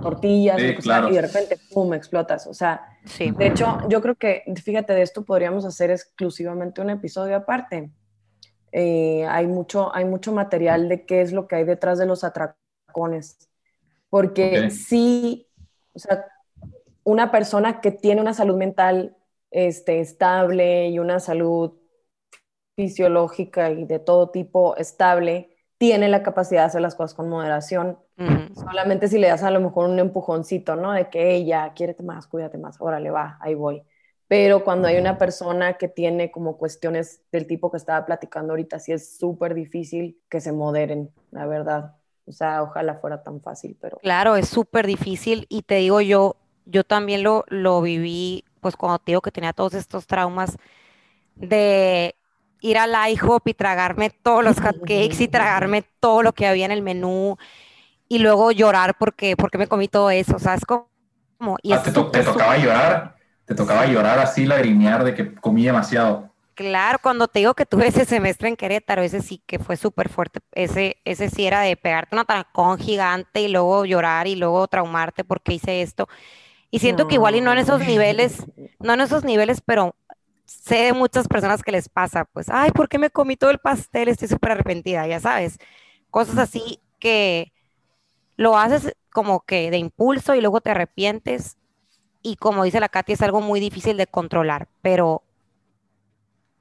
tortillas, 0.03 0.59
y 0.59 1.15
de 1.15 1.21
repente, 1.21 1.57
¡pum!, 1.73 1.95
explotas. 1.95 2.49
O 2.49 2.55
sea, 2.55 2.85
de 3.17 3.47
hecho, 3.47 3.79
yo 3.89 4.03
creo 4.03 4.17
que, 4.17 4.43
fíjate, 4.61 4.93
de 4.93 5.03
esto 5.03 5.25
podríamos 5.25 5.65
hacer 5.65 5.93
exclusivamente 5.93 6.81
un 6.81 6.91
episodio 6.91 7.37
aparte. 7.37 7.93
Eh, 8.73 9.25
hay, 9.29 9.47
mucho, 9.47 9.95
hay 9.95 10.05
mucho 10.05 10.33
material 10.33 10.89
de 10.89 11.07
qué 11.07 11.21
es 11.21 11.33
lo 11.33 11.47
que 11.47 11.55
hay 11.55 11.65
detrás 11.65 11.97
de 11.97 12.07
los 12.07 12.25
atracones. 12.25 13.39
Porque 14.11 14.69
sí, 14.73 15.47
o 15.93 16.01
sea, 16.01 16.27
una 17.05 17.31
persona 17.31 17.81
que 17.81 17.93
tiene 17.93 18.21
una 18.21 18.35
salud 18.35 18.57
mental 18.57 19.17
este, 19.53 20.01
estable 20.01 20.89
y 20.89 20.99
una 20.99 21.21
salud 21.21 21.75
fisiológica 22.75 23.71
y 23.71 23.85
de 23.85 24.01
todo 24.01 24.31
tipo 24.31 24.77
estable, 24.77 25.54
tiene 25.79 26.09
la 26.09 26.23
capacidad 26.23 26.63
de 26.63 26.67
hacer 26.67 26.81
las 26.81 26.95
cosas 26.95 27.15
con 27.15 27.29
moderación. 27.29 27.99
Solamente 28.55 29.09
si 29.09 29.19
le 29.19 29.29
das 29.29 29.43
a 29.43 29.51
lo 29.51 29.61
mejor 29.61 29.89
un 29.89 29.99
empujoncito, 29.99 30.77
¿no? 30.77 30.93
De 30.93 31.11
que 31.11 31.35
ella, 31.35 31.73
quiérete 31.75 32.03
más, 32.03 32.27
cuídate 32.27 32.59
más, 32.59 32.77
órale, 32.81 33.11
va, 33.11 33.39
ahí 33.41 33.55
voy. 33.55 33.83
Pero 34.29 34.65
cuando 34.65 34.89
hay 34.89 34.97
una 34.97 35.19
persona 35.19 35.75
que 35.75 35.89
tiene 35.89 36.31
como 36.31 36.57
cuestiones 36.57 37.21
del 37.31 37.47
tipo 37.47 37.71
que 37.71 37.77
estaba 37.77 38.07
platicando 38.07 38.53
ahorita, 38.53 38.79
sí 38.79 38.93
es 38.93 39.19
súper 39.19 39.55
difícil 39.55 40.19
que 40.29 40.41
se 40.41 40.53
moderen, 40.53 41.11
la 41.31 41.47
verdad. 41.47 41.97
O 42.27 42.33
sea, 42.33 42.63
ojalá 42.63 42.95
fuera 42.95 43.23
tan 43.23 43.41
fácil, 43.43 43.77
pero... 43.81 43.99
Claro, 43.99 44.37
es 44.37 44.49
súper 44.49 44.87
difícil 44.87 45.47
y 45.51 45.63
te 45.63 45.77
digo 45.77 46.01
yo, 46.01 46.37
yo 46.65 46.85
también 46.85 47.23
lo, 47.23 47.45
lo 47.49 47.83
viví, 47.83 48.45
pues 48.61 48.77
cuando 48.77 48.99
te 48.99 49.13
digo 49.13 49.21
que 49.21 49.31
tenía 49.31 49.53
todos 49.53 49.75
estos 49.75 50.07
traumas 50.07 50.57
de 51.35 52.15
ir 52.65 52.79
al 52.79 52.95
IHOP 53.11 53.49
y 53.49 53.55
tragarme 53.55 54.09
todos 54.09 54.43
los 54.43 54.57
cupcakes 54.57 55.21
y 55.21 55.29
tragarme 55.29 55.83
todo 56.01 56.23
lo 56.23 56.33
que 56.33 56.47
había 56.47 56.65
en 56.65 56.73
el 56.73 56.81
menú 56.81 57.37
y 58.09 58.21
luego 58.21 58.53
llorar 58.53 58.97
porque, 58.99 59.37
porque 59.37 59.59
me 59.59 59.67
comí 59.67 59.87
todo 59.87 60.11
eso, 60.11 60.37
o 60.37 60.39
sea, 60.39 60.55
es 60.55 60.65
como... 60.65 60.89
Y 61.63 61.75
ah, 61.75 61.83
te, 61.83 61.93
tocaba 61.93 62.57
llorar, 62.57 63.17
te 63.45 63.55
tocaba 63.55 63.85
llorar 63.85 64.19
así, 64.19 64.47
lagrimear 64.47 65.05
de 65.05 65.15
que 65.15 65.35
comí 65.35 65.67
demasiado. 65.67 66.31
Claro, 66.55 66.99
cuando 67.03 67.29
te 67.29 67.41
digo 67.41 67.53
que 67.53 67.67
tuve 67.67 67.89
ese 67.89 68.07
semestre 68.07 68.49
en 68.49 68.57
Querétaro, 68.57 69.03
ese 69.03 69.21
sí 69.21 69.43
que 69.45 69.59
fue 69.59 69.77
súper 69.77 70.09
fuerte, 70.09 70.41
ese, 70.53 70.97
ese 71.05 71.29
sí 71.29 71.45
era 71.47 71.61
de 71.61 71.77
pegarte 71.77 72.17
una 72.17 72.25
tracón 72.25 72.79
gigante 72.79 73.43
y 73.43 73.49
luego 73.49 73.85
llorar 73.85 74.27
y 74.27 74.37
luego 74.37 74.67
traumarte 74.69 75.23
porque 75.23 75.53
hice 75.53 75.83
esto. 75.83 76.09
Y 76.71 76.79
siento 76.79 77.07
que 77.09 77.17
igual 77.17 77.37
y 77.37 77.41
no 77.43 77.53
en 77.53 77.59
esos 77.59 77.81
niveles, 77.81 78.47
no 78.81 78.95
en 78.95 79.01
esos 79.03 79.23
niveles, 79.23 79.61
pero 79.61 79.95
sé 80.45 80.77
de 80.77 80.93
muchas 80.93 81.29
personas 81.29 81.63
que 81.63 81.73
les 81.73 81.89
pasa, 81.89 82.25
pues, 82.25 82.49
ay, 82.49 82.71
¿por 82.71 82.89
qué 82.89 82.99
me 82.99 83.11
comí 83.11 83.37
todo 83.37 83.51
el 83.51 83.59
pastel? 83.59 84.09
Estoy 84.09 84.29
súper 84.29 84.53
arrepentida, 84.53 85.07
ya 85.07 85.21
sabes. 85.21 85.59
Cosas 86.11 86.39
así 86.39 86.81
que 86.99 87.53
lo 88.37 88.59
haces 88.59 88.95
como 89.13 89.41
que 89.41 89.71
de 89.71 89.79
impulso 89.79 90.35
y 90.35 90.41
luego 90.41 90.61
te 90.61 90.71
arrepientes. 90.71 91.57
Y 92.23 92.37
como 92.37 92.65
dice 92.65 92.81
la 92.81 92.89
Katy, 92.89 93.13
es 93.13 93.23
algo 93.23 93.41
muy 93.41 93.61
difícil 93.61 93.97
de 93.97 94.07
controlar, 94.07 94.69
pero 94.83 95.23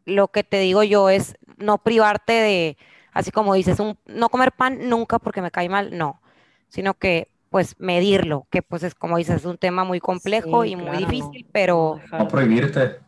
lo 0.05 0.27
que 0.27 0.43
te 0.43 0.59
digo 0.59 0.83
yo 0.83 1.09
es 1.09 1.35
no 1.57 1.77
privarte 1.77 2.33
de, 2.33 2.77
así 3.13 3.31
como 3.31 3.53
dices, 3.53 3.79
un, 3.79 3.97
no 4.05 4.29
comer 4.29 4.51
pan 4.51 4.89
nunca 4.89 5.19
porque 5.19 5.41
me 5.41 5.51
cae 5.51 5.69
mal, 5.69 5.97
no, 5.97 6.21
sino 6.67 6.93
que 6.93 7.29
pues 7.49 7.75
medirlo, 7.77 8.47
que 8.49 8.61
pues 8.63 8.83
es 8.83 8.95
como 8.95 9.17
dices, 9.17 9.37
es 9.37 9.45
un 9.45 9.57
tema 9.57 9.83
muy 9.83 9.99
complejo 9.99 10.65
y 10.65 10.75
muy 10.75 10.97
difícil, 10.97 11.47
pero... 11.51 12.01
No 12.11 12.27
prohibirte. 12.27 13.02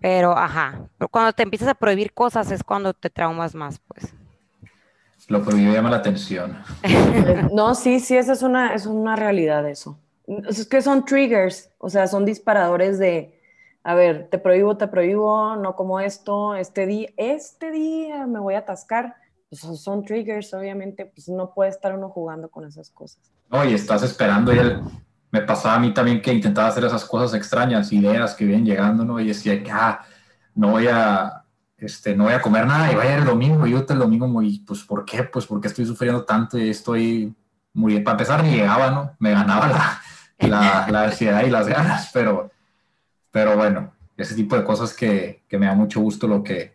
Pero, 0.00 0.36
ajá, 0.36 0.88
cuando 1.10 1.32
te 1.32 1.42
empiezas 1.42 1.68
a 1.68 1.74
prohibir 1.74 2.12
cosas 2.12 2.50
es 2.50 2.64
cuando 2.64 2.94
te 2.94 3.10
traumas 3.10 3.54
más, 3.54 3.80
pues. 3.80 4.14
Lo 5.28 5.44
prohibido 5.44 5.72
llama 5.72 5.90
la 5.90 5.98
atención. 5.98 6.58
no, 7.52 7.74
sí, 7.74 8.00
sí, 8.00 8.16
esa 8.16 8.32
es 8.32 8.42
una, 8.42 8.74
es 8.74 8.86
una 8.86 9.14
realidad 9.14 9.68
eso. 9.68 9.98
Es 10.48 10.66
que 10.66 10.82
son 10.82 11.04
triggers, 11.04 11.70
o 11.78 11.88
sea, 11.88 12.06
son 12.06 12.24
disparadores 12.24 12.98
de, 12.98 13.40
a 13.84 13.94
ver, 13.94 14.28
te 14.28 14.38
prohíbo, 14.38 14.76
te 14.76 14.88
prohíbo, 14.88 15.56
no 15.56 15.76
como 15.76 16.00
esto, 16.00 16.54
este 16.56 16.86
día, 16.86 17.10
este 17.16 17.70
día 17.70 18.26
me 18.26 18.40
voy 18.40 18.54
a 18.54 18.60
atascar. 18.60 19.16
Pues 19.48 19.62
son 19.62 20.04
triggers, 20.04 20.54
obviamente, 20.54 21.06
pues 21.06 21.28
no 21.28 21.52
puede 21.54 21.70
estar 21.70 21.96
uno 21.96 22.08
jugando 22.08 22.48
con 22.48 22.64
esas 22.64 22.90
cosas. 22.90 23.32
No, 23.50 23.64
y 23.64 23.74
estás 23.74 24.02
esperando 24.04 24.54
y 24.54 24.58
el, 24.58 24.80
me 25.30 25.42
pasaba 25.42 25.76
a 25.76 25.78
mí 25.78 25.94
también 25.94 26.20
que 26.20 26.32
intentaba 26.32 26.68
hacer 26.68 26.84
esas 26.84 27.04
cosas 27.04 27.34
extrañas, 27.34 27.92
ideas 27.92 28.34
que 28.34 28.44
vienen 28.44 28.66
llegando, 28.66 29.04
¿no? 29.04 29.20
Y 29.20 29.28
decía 29.28 29.62
que, 29.62 29.70
ah, 29.70 30.00
no 30.54 30.70
voy 30.70 30.88
a, 30.88 31.44
este, 31.76 32.16
no 32.16 32.24
voy 32.24 32.32
a 32.32 32.42
comer 32.42 32.66
nada 32.66 32.90
y 32.92 32.96
vaya 32.96 33.16
el 33.16 33.24
domingo. 33.24 33.66
Y 33.66 33.70
yo 33.70 33.84
el 33.88 33.98
domingo 33.98 34.26
muy, 34.26 34.58
pues, 34.60 34.82
¿por 34.82 35.04
qué? 35.04 35.22
Pues 35.22 35.46
porque 35.46 35.68
estoy 35.68 35.86
sufriendo 35.86 36.24
tanto 36.24 36.58
y 36.58 36.70
estoy 36.70 37.34
muy, 37.72 38.00
para 38.00 38.14
empezar 38.14 38.42
ni 38.42 38.50
llegaba, 38.50 38.90
¿no? 38.90 39.16
Me 39.18 39.30
ganaba 39.30 39.68
la, 39.68 40.48
la, 40.48 40.86
la 40.90 41.04
ansiedad 41.04 41.44
y 41.44 41.50
las 41.50 41.68
ganas, 41.68 42.10
pero, 42.12 42.50
pero 43.30 43.56
bueno, 43.56 43.92
ese 44.16 44.34
tipo 44.34 44.56
de 44.56 44.64
cosas 44.64 44.92
que, 44.94 45.44
que 45.48 45.58
me 45.58 45.66
da 45.66 45.74
mucho 45.74 46.00
gusto 46.00 46.26
lo 46.26 46.42
que, 46.42 46.74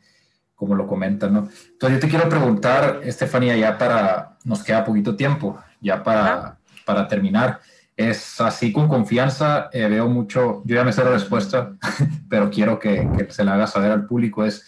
como 0.56 0.76
lo 0.76 0.88
comentan, 0.88 1.34
¿no? 1.34 1.50
Entonces 1.74 1.98
yo 1.98 2.00
te 2.00 2.08
quiero 2.08 2.30
preguntar, 2.30 3.02
Estefanía, 3.04 3.58
ya 3.58 3.78
para, 3.78 4.38
nos 4.46 4.63
queda 4.63 4.86
poquito 4.86 5.15
tiempo, 5.15 5.60
ya 5.82 6.02
para, 6.02 6.58
para 6.86 7.08
terminar 7.08 7.60
es 7.97 8.41
así 8.41 8.71
con 8.71 8.88
confianza, 8.88 9.69
eh, 9.71 9.88
veo 9.88 10.10
mucho, 10.10 10.62
yo 10.65 10.75
ya 10.75 10.84
me 10.84 10.91
sé 10.91 11.03
la 11.03 11.12
respuesta, 11.12 11.73
pero 12.29 12.49
quiero 12.49 12.79
que, 12.79 13.27
se 13.29 13.43
la 13.43 13.53
haga 13.53 13.67
saber 13.67 13.91
al 13.91 14.05
público, 14.05 14.43
es, 14.43 14.65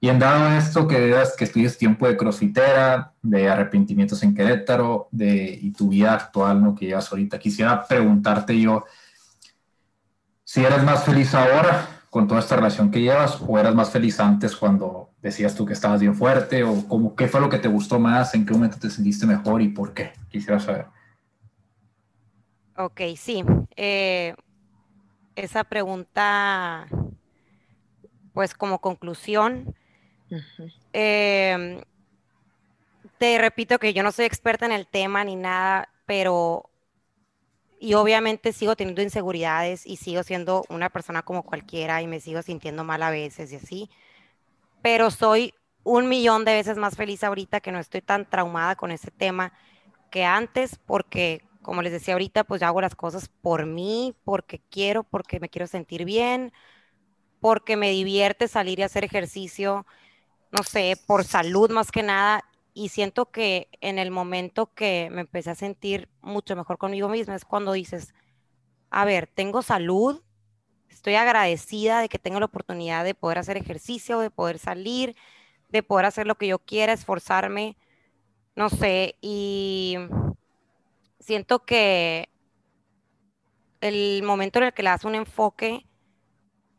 y 0.00 0.08
en 0.08 0.18
dado 0.18 0.56
esto 0.56 0.86
que 0.86 0.98
veas 1.00 1.34
que 1.36 1.44
estudies 1.44 1.78
tiempo 1.78 2.06
de 2.06 2.16
crossfitera, 2.16 3.12
de 3.22 3.48
arrepentimientos 3.48 4.22
en 4.22 4.34
Querétaro, 4.34 5.08
de, 5.10 5.58
y 5.60 5.72
tu 5.72 5.88
vida 5.88 6.12
actual, 6.12 6.62
¿no? 6.62 6.74
Que 6.74 6.86
llevas 6.86 7.10
ahorita, 7.10 7.38
quisiera 7.38 7.86
preguntarte 7.86 8.60
yo, 8.60 8.84
si 10.44 10.64
eres 10.64 10.82
más 10.84 11.04
feliz 11.04 11.34
ahora 11.34 11.88
con 12.10 12.28
toda 12.28 12.40
esta 12.40 12.56
relación 12.56 12.90
que 12.90 13.00
llevas, 13.00 13.38
o 13.46 13.58
eras 13.58 13.74
más 13.74 13.90
feliz 13.90 14.20
antes 14.20 14.56
cuando 14.56 15.10
decías 15.22 15.54
tú 15.54 15.66
que 15.66 15.72
estabas 15.72 16.00
bien 16.00 16.14
fuerte, 16.14 16.62
o 16.62 16.86
como, 16.88 17.14
qué 17.14 17.28
fue 17.28 17.40
lo 17.40 17.48
que 17.48 17.58
te 17.58 17.68
gustó 17.68 17.98
más, 17.98 18.34
en 18.34 18.44
qué 18.44 18.52
momento 18.52 18.78
te 18.78 18.90
sentiste 18.90 19.26
mejor 19.26 19.62
y 19.62 19.68
por 19.68 19.92
qué, 19.92 20.12
quisiera 20.30 20.60
saber. 20.60 20.95
Ok, 22.78 23.00
sí. 23.16 23.42
Eh, 23.76 24.34
esa 25.34 25.64
pregunta, 25.64 26.86
pues 28.32 28.54
como 28.54 28.80
conclusión, 28.80 29.74
em, 30.92 31.80
te 33.18 33.38
repito 33.38 33.78
que 33.78 33.94
yo 33.94 34.02
no 34.02 34.12
soy 34.12 34.26
experta 34.26 34.66
en 34.66 34.72
el 34.72 34.86
tema 34.86 35.24
ni 35.24 35.36
nada, 35.36 35.88
pero 36.06 36.70
y 37.78 37.94
obviamente 37.94 38.52
sigo 38.52 38.74
teniendo 38.76 39.02
inseguridades 39.02 39.86
y 39.86 39.96
sigo 39.96 40.22
siendo 40.22 40.64
una 40.68 40.90
persona 40.90 41.22
como 41.22 41.42
cualquiera 41.42 42.00
y 42.02 42.06
me 42.06 42.20
sigo 42.20 42.42
sintiendo 42.42 42.84
mal 42.84 43.02
a 43.02 43.10
veces 43.10 43.52
y 43.52 43.56
así, 43.56 43.90
pero 44.82 45.10
soy 45.10 45.54
un 45.84 46.08
millón 46.08 46.44
de 46.44 46.54
veces 46.54 46.78
más 46.78 46.96
feliz 46.96 47.22
ahorita 47.22 47.60
que 47.60 47.72
no 47.72 47.78
estoy 47.78 48.02
tan 48.02 48.28
traumada 48.28 48.76
con 48.76 48.90
ese 48.90 49.10
tema 49.10 49.52
que 50.10 50.24
antes 50.24 50.78
porque 50.86 51.45
como 51.66 51.82
les 51.82 51.90
decía 51.90 52.14
ahorita, 52.14 52.44
pues 52.44 52.60
yo 52.60 52.68
hago 52.68 52.80
las 52.80 52.94
cosas 52.94 53.28
por 53.28 53.66
mí, 53.66 54.14
porque 54.22 54.62
quiero, 54.70 55.02
porque 55.02 55.40
me 55.40 55.48
quiero 55.48 55.66
sentir 55.66 56.04
bien, 56.04 56.52
porque 57.40 57.76
me 57.76 57.90
divierte 57.90 58.46
salir 58.46 58.78
y 58.78 58.82
hacer 58.84 59.02
ejercicio, 59.02 59.84
no 60.52 60.62
sé, 60.62 60.96
por 61.08 61.24
salud 61.24 61.68
más 61.72 61.90
que 61.90 62.04
nada. 62.04 62.44
Y 62.72 62.90
siento 62.90 63.32
que 63.32 63.68
en 63.80 63.98
el 63.98 64.12
momento 64.12 64.72
que 64.74 65.08
me 65.10 65.22
empecé 65.22 65.50
a 65.50 65.54
sentir 65.56 66.08
mucho 66.22 66.54
mejor 66.54 66.78
conmigo 66.78 67.08
misma 67.08 67.34
es 67.34 67.44
cuando 67.44 67.72
dices, 67.72 68.14
a 68.90 69.04
ver, 69.04 69.26
tengo 69.26 69.60
salud, 69.60 70.22
estoy 70.88 71.16
agradecida 71.16 72.00
de 72.00 72.08
que 72.08 72.20
tengo 72.20 72.38
la 72.38 72.46
oportunidad 72.46 73.04
de 73.04 73.16
poder 73.16 73.38
hacer 73.38 73.56
ejercicio, 73.56 74.20
de 74.20 74.30
poder 74.30 74.60
salir, 74.60 75.16
de 75.68 75.82
poder 75.82 76.06
hacer 76.06 76.28
lo 76.28 76.36
que 76.36 76.46
yo 76.46 76.60
quiera, 76.60 76.92
esforzarme, 76.92 77.76
no 78.54 78.70
sé, 78.70 79.16
y 79.20 79.96
siento 81.26 81.64
que 81.64 82.28
el 83.80 84.22
momento 84.22 84.60
en 84.60 84.66
el 84.66 84.72
que 84.72 84.84
le 84.84 84.90
das 84.90 85.04
un 85.04 85.16
enfoque 85.16 85.84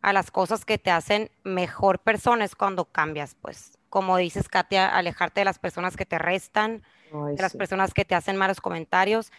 a 0.01 0.13
las 0.13 0.31
cosas 0.31 0.63
que 0.63 0.77
te 0.77 0.89
hacen 0.89 1.29
mejor 1.43 1.99
persona 1.99 2.45
es 2.45 2.55
cuando 2.55 2.85
cambias, 2.85 3.35
pues. 3.41 3.77
Como 3.89 4.15
dices, 4.15 4.47
Katia, 4.47 4.87
alejarte 4.87 5.41
de 5.41 5.45
las 5.45 5.59
personas 5.59 5.97
que 5.97 6.05
te 6.05 6.17
restan, 6.17 6.81
de 7.11 7.41
las 7.41 7.57
personas 7.57 7.93
que 7.93 8.05
te 8.05 8.15
hacen 8.15 8.37
malos 8.37 8.61
comentarios, 8.61 9.31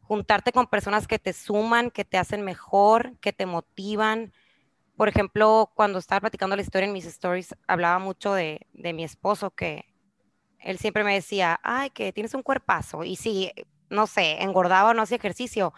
juntarte 0.00 0.52
con 0.52 0.66
personas 0.68 1.06
que 1.06 1.18
te 1.18 1.34
suman, 1.34 1.90
que 1.90 2.06
te 2.06 2.16
hacen 2.16 2.42
mejor, 2.42 3.18
que 3.18 3.34
te 3.34 3.44
motivan. 3.44 4.32
Por 4.96 5.08
ejemplo, 5.08 5.70
cuando 5.74 5.98
estaba 5.98 6.20
platicando 6.20 6.56
la 6.56 6.62
historia 6.62 6.86
en 6.86 6.94
mis 6.94 7.04
stories, 7.04 7.54
hablaba 7.66 7.98
mucho 7.98 8.32
de, 8.32 8.66
de 8.72 8.94
mi 8.94 9.04
esposo, 9.04 9.50
que 9.50 9.84
él 10.58 10.78
siempre 10.78 11.04
me 11.04 11.14
decía, 11.14 11.60
ay, 11.62 11.90
que 11.90 12.12
tienes 12.12 12.32
un 12.32 12.42
cuerpazo. 12.42 13.04
Y 13.04 13.16
si, 13.16 13.52
no 13.90 14.06
sé, 14.06 14.42
engordaba 14.42 14.90
o 14.90 14.94
no 14.94 15.02
hacía 15.02 15.18
ejercicio, 15.18 15.74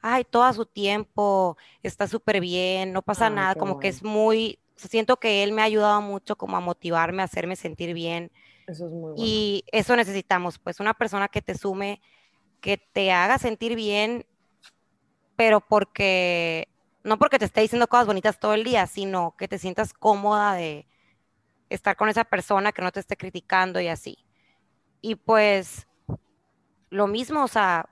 ay, 0.00 0.24
todo 0.24 0.50
su 0.52 0.64
tiempo, 0.64 1.56
está 1.82 2.06
súper 2.06 2.40
bien, 2.40 2.92
no 2.92 3.02
pasa 3.02 3.28
nada, 3.30 3.54
como 3.54 3.78
que 3.80 3.88
es 3.88 4.02
muy, 4.02 4.58
siento 4.76 5.18
que 5.18 5.42
él 5.42 5.52
me 5.52 5.62
ha 5.62 5.66
ayudado 5.66 6.00
mucho 6.00 6.36
como 6.36 6.56
a 6.56 6.60
motivarme, 6.60 7.22
a 7.22 7.26
hacerme 7.26 7.56
sentir 7.56 7.94
bien. 7.94 8.30
Eso 8.66 8.86
es 8.86 8.92
muy 8.92 9.12
bueno. 9.12 9.16
Y 9.16 9.64
eso 9.72 9.96
necesitamos, 9.96 10.58
pues 10.58 10.78
una 10.80 10.94
persona 10.94 11.28
que 11.28 11.42
te 11.42 11.56
sume, 11.56 12.00
que 12.60 12.78
te 12.78 13.12
haga 13.12 13.38
sentir 13.38 13.74
bien, 13.74 14.24
pero 15.36 15.60
porque, 15.60 16.68
no 17.02 17.18
porque 17.18 17.38
te 17.38 17.44
esté 17.44 17.60
diciendo 17.60 17.88
cosas 17.88 18.06
bonitas 18.06 18.38
todo 18.38 18.54
el 18.54 18.64
día, 18.64 18.86
sino 18.86 19.34
que 19.36 19.48
te 19.48 19.58
sientas 19.58 19.92
cómoda 19.92 20.54
de 20.54 20.86
estar 21.70 21.96
con 21.96 22.08
esa 22.08 22.24
persona, 22.24 22.72
que 22.72 22.82
no 22.82 22.92
te 22.92 23.00
esté 23.00 23.16
criticando 23.16 23.80
y 23.80 23.88
así. 23.88 24.18
Y 25.00 25.16
pues 25.16 25.87
lo 26.90 27.06
mismo, 27.06 27.44
o 27.44 27.48
sea, 27.48 27.88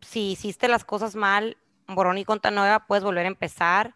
si 0.00 0.32
hiciste 0.32 0.68
las 0.68 0.84
cosas 0.84 1.16
mal, 1.16 1.56
borrón 1.88 2.18
y 2.18 2.24
conta 2.24 2.50
nueva, 2.50 2.86
puedes 2.86 3.04
volver 3.04 3.24
a 3.24 3.28
empezar, 3.28 3.94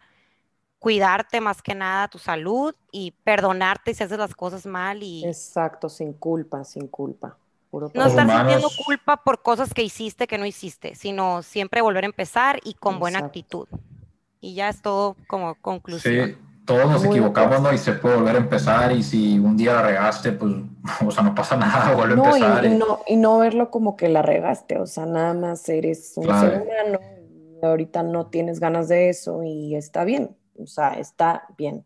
cuidarte 0.79 1.41
más 1.41 1.61
que 1.61 1.75
nada 1.75 2.07
tu 2.07 2.17
salud 2.17 2.73
y 2.91 3.11
perdonarte 3.23 3.93
si 3.93 4.03
haces 4.03 4.17
las 4.17 4.35
cosas 4.35 4.65
mal 4.65 5.03
y... 5.03 5.25
Exacto, 5.25 5.89
sin 5.89 6.13
culpa, 6.13 6.63
sin 6.63 6.87
culpa. 6.87 7.37
no 7.71 7.87
estar 7.87 8.29
sintiendo 8.29 8.69
culpa 8.85 9.23
por 9.23 9.41
cosas 9.41 9.73
que 9.73 9.83
hiciste 9.83 10.27
que 10.27 10.37
no 10.37 10.45
hiciste, 10.45 10.95
sino 10.95 11.43
siempre 11.43 11.81
volver 11.81 12.03
a 12.03 12.07
empezar 12.07 12.59
y 12.63 12.73
con 12.73 12.99
buena 12.99 13.19
actitud. 13.19 13.67
Y 14.41 14.55
ya 14.55 14.69
es 14.69 14.81
todo 14.81 15.15
como 15.27 15.55
conclusión 15.55 16.48
todos 16.69 16.87
nos 16.87 17.03
equivocamos, 17.03 17.61
¿no? 17.61 17.73
Y 17.73 17.79
se 17.79 17.93
puede 17.93 18.17
volver 18.17 18.35
a 18.35 18.39
empezar 18.39 18.91
y 18.91 19.01
si 19.01 19.39
un 19.39 19.57
día 19.57 19.73
la 19.73 19.81
regaste, 19.81 20.33
pues, 20.33 20.53
o 21.05 21.09
sea, 21.09 21.23
no 21.23 21.33
pasa 21.33 21.57
nada, 21.57 21.95
vuelve 21.95 22.13
a 22.13 22.25
empezar. 22.25 22.65
Y, 22.65 22.77
no, 22.77 22.99
y 23.07 23.15
no 23.15 23.39
verlo 23.39 23.71
como 23.71 23.97
que 23.97 24.07
la 24.07 24.21
regaste, 24.21 24.77
o 24.77 24.85
sea, 24.85 25.07
nada 25.07 25.33
más 25.33 25.67
eres 25.67 26.13
un 26.15 26.25
ser 26.25 26.61
humano 26.61 26.99
y 27.59 27.65
ahorita 27.65 28.03
no 28.03 28.27
tienes 28.27 28.59
ganas 28.59 28.87
de 28.87 29.09
eso 29.09 29.41
y 29.43 29.75
está 29.75 30.03
bien, 30.03 30.37
o 30.59 30.67
sea, 30.67 30.93
está 30.93 31.45
bien. 31.57 31.85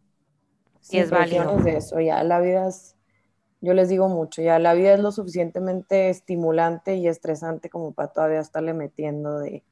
Sí, 0.82 0.98
es 0.98 1.10
válido. 1.10 1.56
de 1.60 1.78
eso, 1.78 2.02
ya 2.02 2.22
la 2.26 2.42
vida 2.42 2.68
es, 2.68 2.98
yo 3.62 3.74
les 3.74 3.88
digo 3.88 4.10
mucho, 4.10 4.42
ya 4.42 4.60
la 4.60 4.74
vida 4.74 4.96
es 4.96 5.00
lo 5.00 5.14
suficientemente 5.14 6.10
estimulante 6.10 6.96
y 6.96 7.08
estresante 7.08 7.70
como 7.70 7.94
para 7.94 8.12
todavía 8.12 8.42
estarle 8.42 8.74
metiendo 8.74 9.40
de 9.40 9.64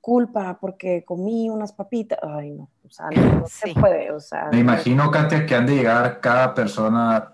culpa 0.00 0.58
porque 0.60 1.04
comí 1.04 1.50
unas 1.50 1.72
papitas. 1.72 2.18
Ay, 2.22 2.52
no, 2.52 2.68
o 2.86 2.90
sea, 2.90 3.10
no, 3.10 3.46
se 3.46 3.74
puede, 3.74 4.10
o 4.12 4.20
sea. 4.20 4.48
Me 4.52 4.58
imagino, 4.58 5.10
Katia, 5.10 5.46
que 5.46 5.54
han 5.54 5.66
de 5.66 5.76
llegar 5.76 6.20
cada 6.20 6.54
persona 6.54 7.32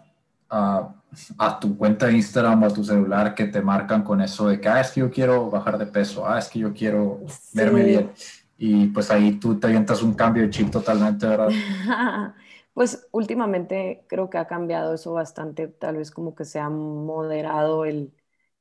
a, 0.50 0.94
a, 1.38 1.60
tu 1.60 1.76
cuenta 1.76 2.06
de 2.06 2.14
Instagram 2.14 2.62
o 2.62 2.66
a 2.66 2.70
tu 2.70 2.84
celular 2.84 3.34
que 3.34 3.44
te 3.46 3.62
marcan 3.62 4.02
con 4.02 4.20
eso 4.20 4.48
de 4.48 4.60
que, 4.60 4.68
ah, 4.68 4.80
es 4.80 4.90
que 4.90 5.00
yo 5.00 5.10
quiero 5.10 5.50
bajar 5.50 5.78
de 5.78 5.86
peso, 5.86 6.26
ah, 6.26 6.38
es 6.38 6.48
que 6.48 6.58
yo 6.58 6.72
quiero 6.72 7.20
verme 7.52 7.82
bien. 7.84 8.12
Y 8.56 8.86
pues 8.86 9.10
ahí 9.10 9.32
tú 9.38 9.58
te 9.58 9.66
avientas 9.66 10.02
un 10.02 10.14
cambio 10.14 10.42
de 10.42 10.50
chip 10.50 10.70
totalmente, 10.70 11.26
¿verdad? 11.26 11.50
pues 12.74 13.06
últimamente 13.12 14.04
creo 14.08 14.30
que 14.30 14.38
ha 14.38 14.46
cambiado 14.46 14.94
eso 14.94 15.12
bastante, 15.12 15.68
tal 15.68 15.96
vez 15.96 16.10
como 16.10 16.34
que 16.34 16.44
se 16.44 16.60
ha 16.60 16.68
moderado 16.68 17.84
el, 17.84 18.12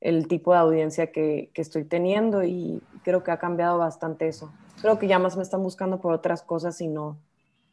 el 0.03 0.27
tipo 0.27 0.51
de 0.51 0.59
audiencia 0.59 1.11
que, 1.13 1.49
que, 1.53 1.61
estoy 1.61 1.85
teniendo 1.85 2.43
y 2.43 2.83
creo 3.03 3.23
que 3.23 3.31
ha 3.31 3.39
cambiado 3.39 3.77
bastante 3.77 4.27
eso. 4.27 4.51
Creo 4.81 4.99
que 4.99 5.07
ya 5.07 5.17
más 5.17 5.37
me 5.37 5.43
están 5.43 5.63
buscando 5.63 6.01
por 6.01 6.11
otras 6.11 6.43
cosas 6.43 6.81
y 6.81 6.89
no, 6.89 7.17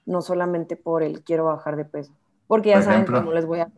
no 0.07 0.23
solamente 0.23 0.77
por 0.77 1.03
el 1.03 1.25
quiero 1.25 1.47
bajar 1.47 1.75
de 1.75 1.85
peso. 1.85 2.13
Porque 2.47 2.71
ya 2.71 2.83
saben 2.83 3.05
cómo 3.05 3.33
les 3.33 3.47
voy 3.47 3.61
a 3.61 3.71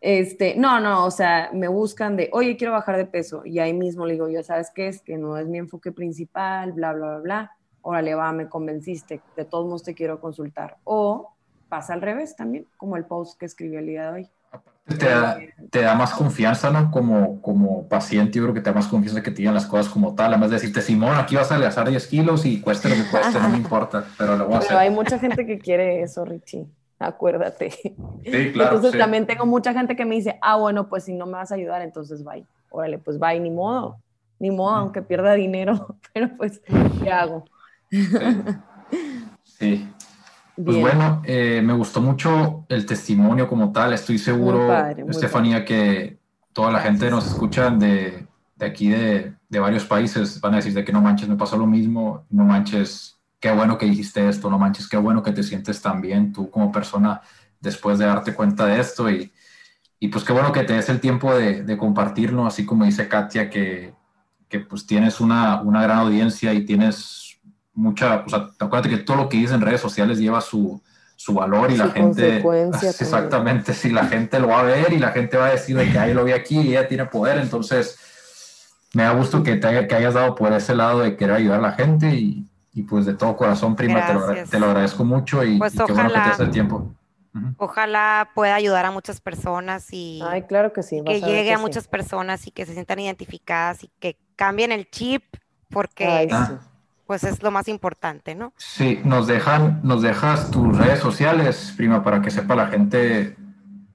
Este, 0.00 0.56
no, 0.56 0.80
no, 0.80 1.04
o 1.04 1.10
sea, 1.10 1.50
me 1.52 1.68
buscan 1.68 2.16
de, 2.16 2.28
oye, 2.32 2.56
quiero 2.56 2.72
bajar 2.72 2.96
de 2.96 3.06
peso. 3.06 3.42
Y 3.44 3.60
ahí 3.60 3.72
mismo 3.72 4.04
le 4.04 4.14
digo, 4.14 4.28
ya 4.28 4.42
sabes 4.42 4.70
qué 4.74 4.88
es, 4.88 5.02
que 5.02 5.16
no 5.18 5.36
es 5.38 5.46
mi 5.46 5.58
enfoque 5.58 5.92
principal, 5.92 6.72
bla, 6.72 6.92
bla, 6.92 7.06
bla, 7.06 7.18
bla. 7.18 7.52
Órale, 7.82 8.14
va, 8.16 8.32
me 8.32 8.48
convenciste, 8.48 9.22
de 9.36 9.44
todos 9.44 9.64
modos 9.64 9.84
te 9.84 9.94
quiero 9.94 10.20
consultar. 10.20 10.76
O 10.82 11.34
pasa 11.68 11.94
al 11.94 12.02
revés 12.02 12.34
también, 12.34 12.66
como 12.76 12.96
el 12.96 13.04
post 13.04 13.38
que 13.38 13.46
escribió 13.46 13.78
el 13.78 13.86
día 13.86 14.10
de 14.10 14.12
hoy. 14.12 14.30
Te 14.86 15.06
da, 15.06 15.38
te 15.70 15.80
da, 15.80 15.94
más 15.96 16.12
confianza, 16.12 16.70
¿no? 16.70 16.92
Como, 16.92 17.42
como 17.42 17.88
paciente, 17.88 18.38
yo 18.38 18.44
creo 18.44 18.54
que 18.54 18.60
te 18.60 18.70
da 18.70 18.76
más 18.76 18.86
confianza 18.86 19.20
que 19.20 19.32
te 19.32 19.38
digan 19.38 19.54
las 19.54 19.66
cosas 19.66 19.88
como 19.88 20.14
tal. 20.14 20.32
Además 20.32 20.50
de 20.50 20.56
decirte, 20.56 20.80
Simón, 20.80 21.16
aquí 21.16 21.34
vas 21.34 21.50
a 21.50 21.54
adelgazar 21.54 21.88
10 21.88 22.06
kilos 22.06 22.46
y 22.46 22.60
cueste 22.60 22.88
lo 22.88 22.94
que 22.94 23.10
cueste, 23.10 23.40
no 23.40 23.48
me 23.48 23.56
importa, 23.56 24.04
pero 24.16 24.36
lo 24.36 24.46
voy 24.46 24.54
a 24.54 24.58
hacer. 24.58 24.68
Pero 24.68 24.80
hay 24.80 24.90
mucha 24.90 25.18
gente 25.18 25.44
que 25.44 25.58
quiere 25.58 26.02
eso, 26.02 26.24
Richie. 26.24 26.66
Acuérdate. 26.98 27.70
Sí, 27.70 28.52
claro. 28.52 28.76
Entonces 28.76 28.98
también 28.98 29.26
tengo 29.26 29.44
mucha 29.44 29.72
gente 29.72 29.96
que 29.96 30.04
me 30.04 30.14
dice, 30.14 30.38
ah, 30.40 30.56
bueno, 30.56 30.88
pues 30.88 31.04
si 31.04 31.14
no 31.14 31.26
me 31.26 31.32
vas 31.32 31.52
a 31.52 31.56
ayudar, 31.56 31.82
entonces 31.82 32.24
bye. 32.24 32.46
Órale, 32.70 32.98
pues 32.98 33.18
bye, 33.18 33.40
ni 33.40 33.50
modo. 33.50 33.98
Ni 34.38 34.50
modo, 34.50 34.76
aunque 34.76 35.02
pierda 35.02 35.34
dinero. 35.34 35.96
Pero 36.12 36.30
pues, 36.36 36.62
¿qué 37.02 37.10
hago? 37.10 37.44
sí. 39.42 39.88
Pues 40.56 40.76
bueno, 40.78 41.22
eh, 41.26 41.60
me 41.62 41.74
gustó 41.74 42.00
mucho 42.00 42.64
el 42.70 42.86
testimonio 42.86 43.46
como 43.46 43.72
tal. 43.72 43.92
Estoy 43.92 44.16
seguro, 44.16 44.72
Estefanía, 45.08 45.64
que 45.64 46.18
toda 46.54 46.72
la 46.72 46.80
gente 46.80 47.10
nos 47.10 47.26
escucha 47.26 47.68
de, 47.68 48.26
de 48.56 48.66
aquí, 48.66 48.88
de, 48.88 49.34
de, 49.50 49.58
varios 49.58 49.84
países, 49.84 50.40
van 50.40 50.54
a 50.54 50.56
decir 50.56 50.72
de 50.72 50.82
que 50.82 50.92
no 50.92 51.02
manches, 51.02 51.28
me 51.28 51.36
pasó 51.36 51.58
lo 51.58 51.66
mismo, 51.66 52.24
no 52.30 52.44
manches, 52.44 53.18
qué 53.38 53.52
bueno 53.52 53.76
que 53.76 53.84
dijiste 53.84 54.26
esto, 54.26 54.48
no 54.48 54.58
manches, 54.58 54.88
qué 54.88 54.96
bueno 54.96 55.22
que 55.22 55.32
te 55.32 55.42
sientes 55.42 55.82
tan 55.82 56.00
bien 56.00 56.32
tú 56.32 56.50
como 56.50 56.72
persona 56.72 57.20
después 57.60 57.98
de 57.98 58.06
darte 58.06 58.32
cuenta 58.32 58.64
de 58.64 58.80
esto. 58.80 59.10
Y, 59.10 59.30
y 60.00 60.08
pues 60.08 60.24
qué 60.24 60.32
bueno 60.32 60.52
que 60.52 60.64
te 60.64 60.72
des 60.72 60.88
el 60.88 61.00
tiempo 61.00 61.34
de, 61.34 61.64
de 61.64 61.76
compartirlo, 61.76 62.46
así 62.46 62.64
como 62.64 62.86
dice 62.86 63.08
Katia, 63.08 63.50
que, 63.50 63.92
que 64.48 64.60
pues 64.60 64.86
tienes 64.86 65.20
una, 65.20 65.60
una 65.60 65.82
gran 65.82 65.98
audiencia 65.98 66.54
y 66.54 66.64
tienes 66.64 67.25
mucha, 67.76 68.24
o 68.26 68.28
sea, 68.28 68.50
acuérdate 68.58 68.88
que 68.88 68.98
todo 68.98 69.16
lo 69.16 69.28
que 69.28 69.36
dices 69.36 69.54
en 69.54 69.60
redes 69.60 69.80
sociales 69.80 70.18
lleva 70.18 70.40
su, 70.40 70.82
su 71.14 71.34
valor 71.34 71.70
y 71.70 71.76
la 71.76 71.90
gente, 71.90 72.42
exactamente, 72.82 73.74
si 73.74 73.90
la 73.90 74.06
gente 74.06 74.40
lo 74.40 74.48
va 74.48 74.60
a 74.60 74.64
ver 74.64 74.92
y 74.92 74.98
la 74.98 75.10
gente 75.10 75.36
va 75.36 75.46
a 75.46 75.50
decir 75.50 75.76
de 75.76 75.90
que 75.92 75.98
ahí 75.98 76.14
lo 76.14 76.24
vi 76.24 76.32
aquí 76.32 76.58
y 76.58 76.68
ella 76.70 76.88
tiene 76.88 77.06
poder, 77.06 77.38
entonces 77.38 77.98
me 78.94 79.02
da 79.02 79.12
gusto 79.12 79.42
que 79.42 79.56
te 79.56 79.86
que 79.86 79.94
hayas 79.94 80.14
dado 80.14 80.34
por 80.34 80.52
ese 80.52 80.74
lado 80.74 81.00
de 81.00 81.16
querer 81.16 81.36
ayudar 81.36 81.58
a 81.58 81.62
la 81.62 81.72
gente 81.72 82.08
y, 82.08 82.46
y 82.72 82.82
pues 82.82 83.06
de 83.06 83.14
todo 83.14 83.36
corazón, 83.36 83.76
prima, 83.76 84.06
te 84.06 84.14
lo, 84.14 84.48
te 84.48 84.58
lo, 84.58 84.66
agradezco 84.66 85.04
mucho 85.04 85.44
y, 85.44 85.58
pues 85.58 85.74
qué 85.74 85.92
bueno 85.92 86.10
que 86.12 86.36
te 86.36 86.42
el 86.42 86.50
tiempo. 86.50 86.90
Ojalá 87.58 88.30
pueda 88.34 88.54
ayudar 88.54 88.86
a 88.86 88.90
muchas 88.90 89.20
personas 89.20 89.88
y 89.92 90.20
Ay, 90.22 90.42
claro 90.42 90.72
que, 90.72 90.82
sí, 90.82 91.02
que 91.04 91.20
llegue 91.20 91.52
a, 91.52 91.58
muchas 91.58 91.86
personas 91.86 92.46
y 92.46 92.50
que 92.50 92.64
se 92.64 92.72
sientan 92.72 92.98
identificadas 92.98 93.84
y 93.84 93.90
que 93.98 94.16
cambien 94.36 94.72
el 94.72 94.90
chip 94.90 95.22
porque 95.68 96.28
pues 97.06 97.24
es 97.24 97.42
lo 97.42 97.50
más 97.50 97.68
importante, 97.68 98.34
¿no? 98.34 98.52
Sí, 98.56 99.00
nos 99.04 99.26
dejan, 99.26 99.80
nos 99.82 100.02
dejas 100.02 100.50
tus 100.50 100.76
redes 100.76 100.98
sociales, 100.98 101.72
prima, 101.76 102.02
para 102.02 102.20
que 102.20 102.30
sepa 102.30 102.56
la 102.56 102.66
gente, 102.66 103.36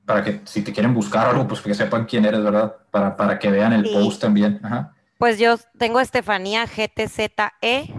para 0.05 0.23
que 0.23 0.41
si 0.45 0.61
te 0.61 0.71
quieren 0.71 0.93
buscar 0.93 1.27
algo, 1.27 1.47
pues 1.47 1.61
que 1.61 1.73
sepan 1.73 2.05
quién 2.05 2.25
eres, 2.25 2.43
¿verdad? 2.43 2.75
Para, 2.89 3.17
para 3.17 3.37
que 3.37 3.51
vean 3.51 3.73
el 3.73 3.83
post 3.83 4.21
también. 4.21 4.61
Pues 5.17 5.37
yo 5.37 5.57
tengo 5.77 5.99
Estefanía 5.99 6.65
GTZE 6.65 7.93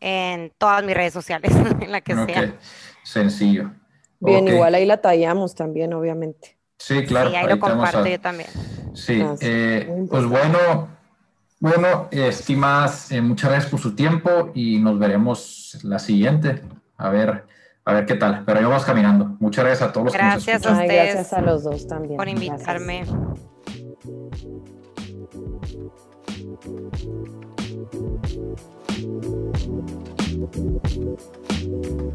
en 0.00 0.52
todas 0.56 0.84
mis 0.84 0.94
redes 0.94 1.12
sociales, 1.12 1.52
en 1.80 1.90
la 1.90 2.00
que 2.00 2.14
sea. 2.14 2.54
Sencillo. 3.02 3.72
Bien, 4.20 4.46
igual 4.48 4.74
ahí 4.74 4.86
la 4.86 5.00
tallamos 5.00 5.54
también, 5.54 5.92
obviamente. 5.94 6.56
Sí, 6.78 7.04
claro. 7.04 7.30
Sí, 7.30 7.36
ahí, 7.36 7.48
lo 7.48 7.58
comparto 7.58 8.06
yo 8.06 8.20
también. 8.20 8.48
Sí, 8.94 9.24
eh, 9.40 10.06
pues 10.08 10.24
bueno, 10.26 10.88
bueno, 11.60 12.08
estimadas, 12.10 13.10
eh, 13.10 13.20
muchas 13.20 13.50
gracias 13.50 13.70
por 13.70 13.80
su 13.80 13.94
tiempo 13.94 14.50
y 14.54 14.78
nos 14.78 14.98
veremos 14.98 15.78
la 15.82 15.98
siguiente. 15.98 16.62
A 16.96 17.10
ver, 17.10 17.44
a 17.84 17.92
ver 17.92 18.06
qué 18.06 18.14
tal. 18.14 18.44
Pero 18.44 18.60
ya 18.60 18.68
vamos 18.68 18.84
caminando. 18.84 19.36
Muchas 19.40 19.64
gracias 19.64 19.88
a 19.88 19.92
todos 19.92 20.06
los 20.06 20.14
gracias 20.14 20.44
que 20.44 20.52
nos 20.52 20.62
escuchan. 20.62 20.78
A 20.78 20.82
ustedes 20.82 21.14
gracias 21.14 21.32
a 21.32 21.40
los 21.40 21.64
dos 21.64 21.86
también. 21.86 22.16
Por 22.16 22.28
invitarme. 22.28 23.04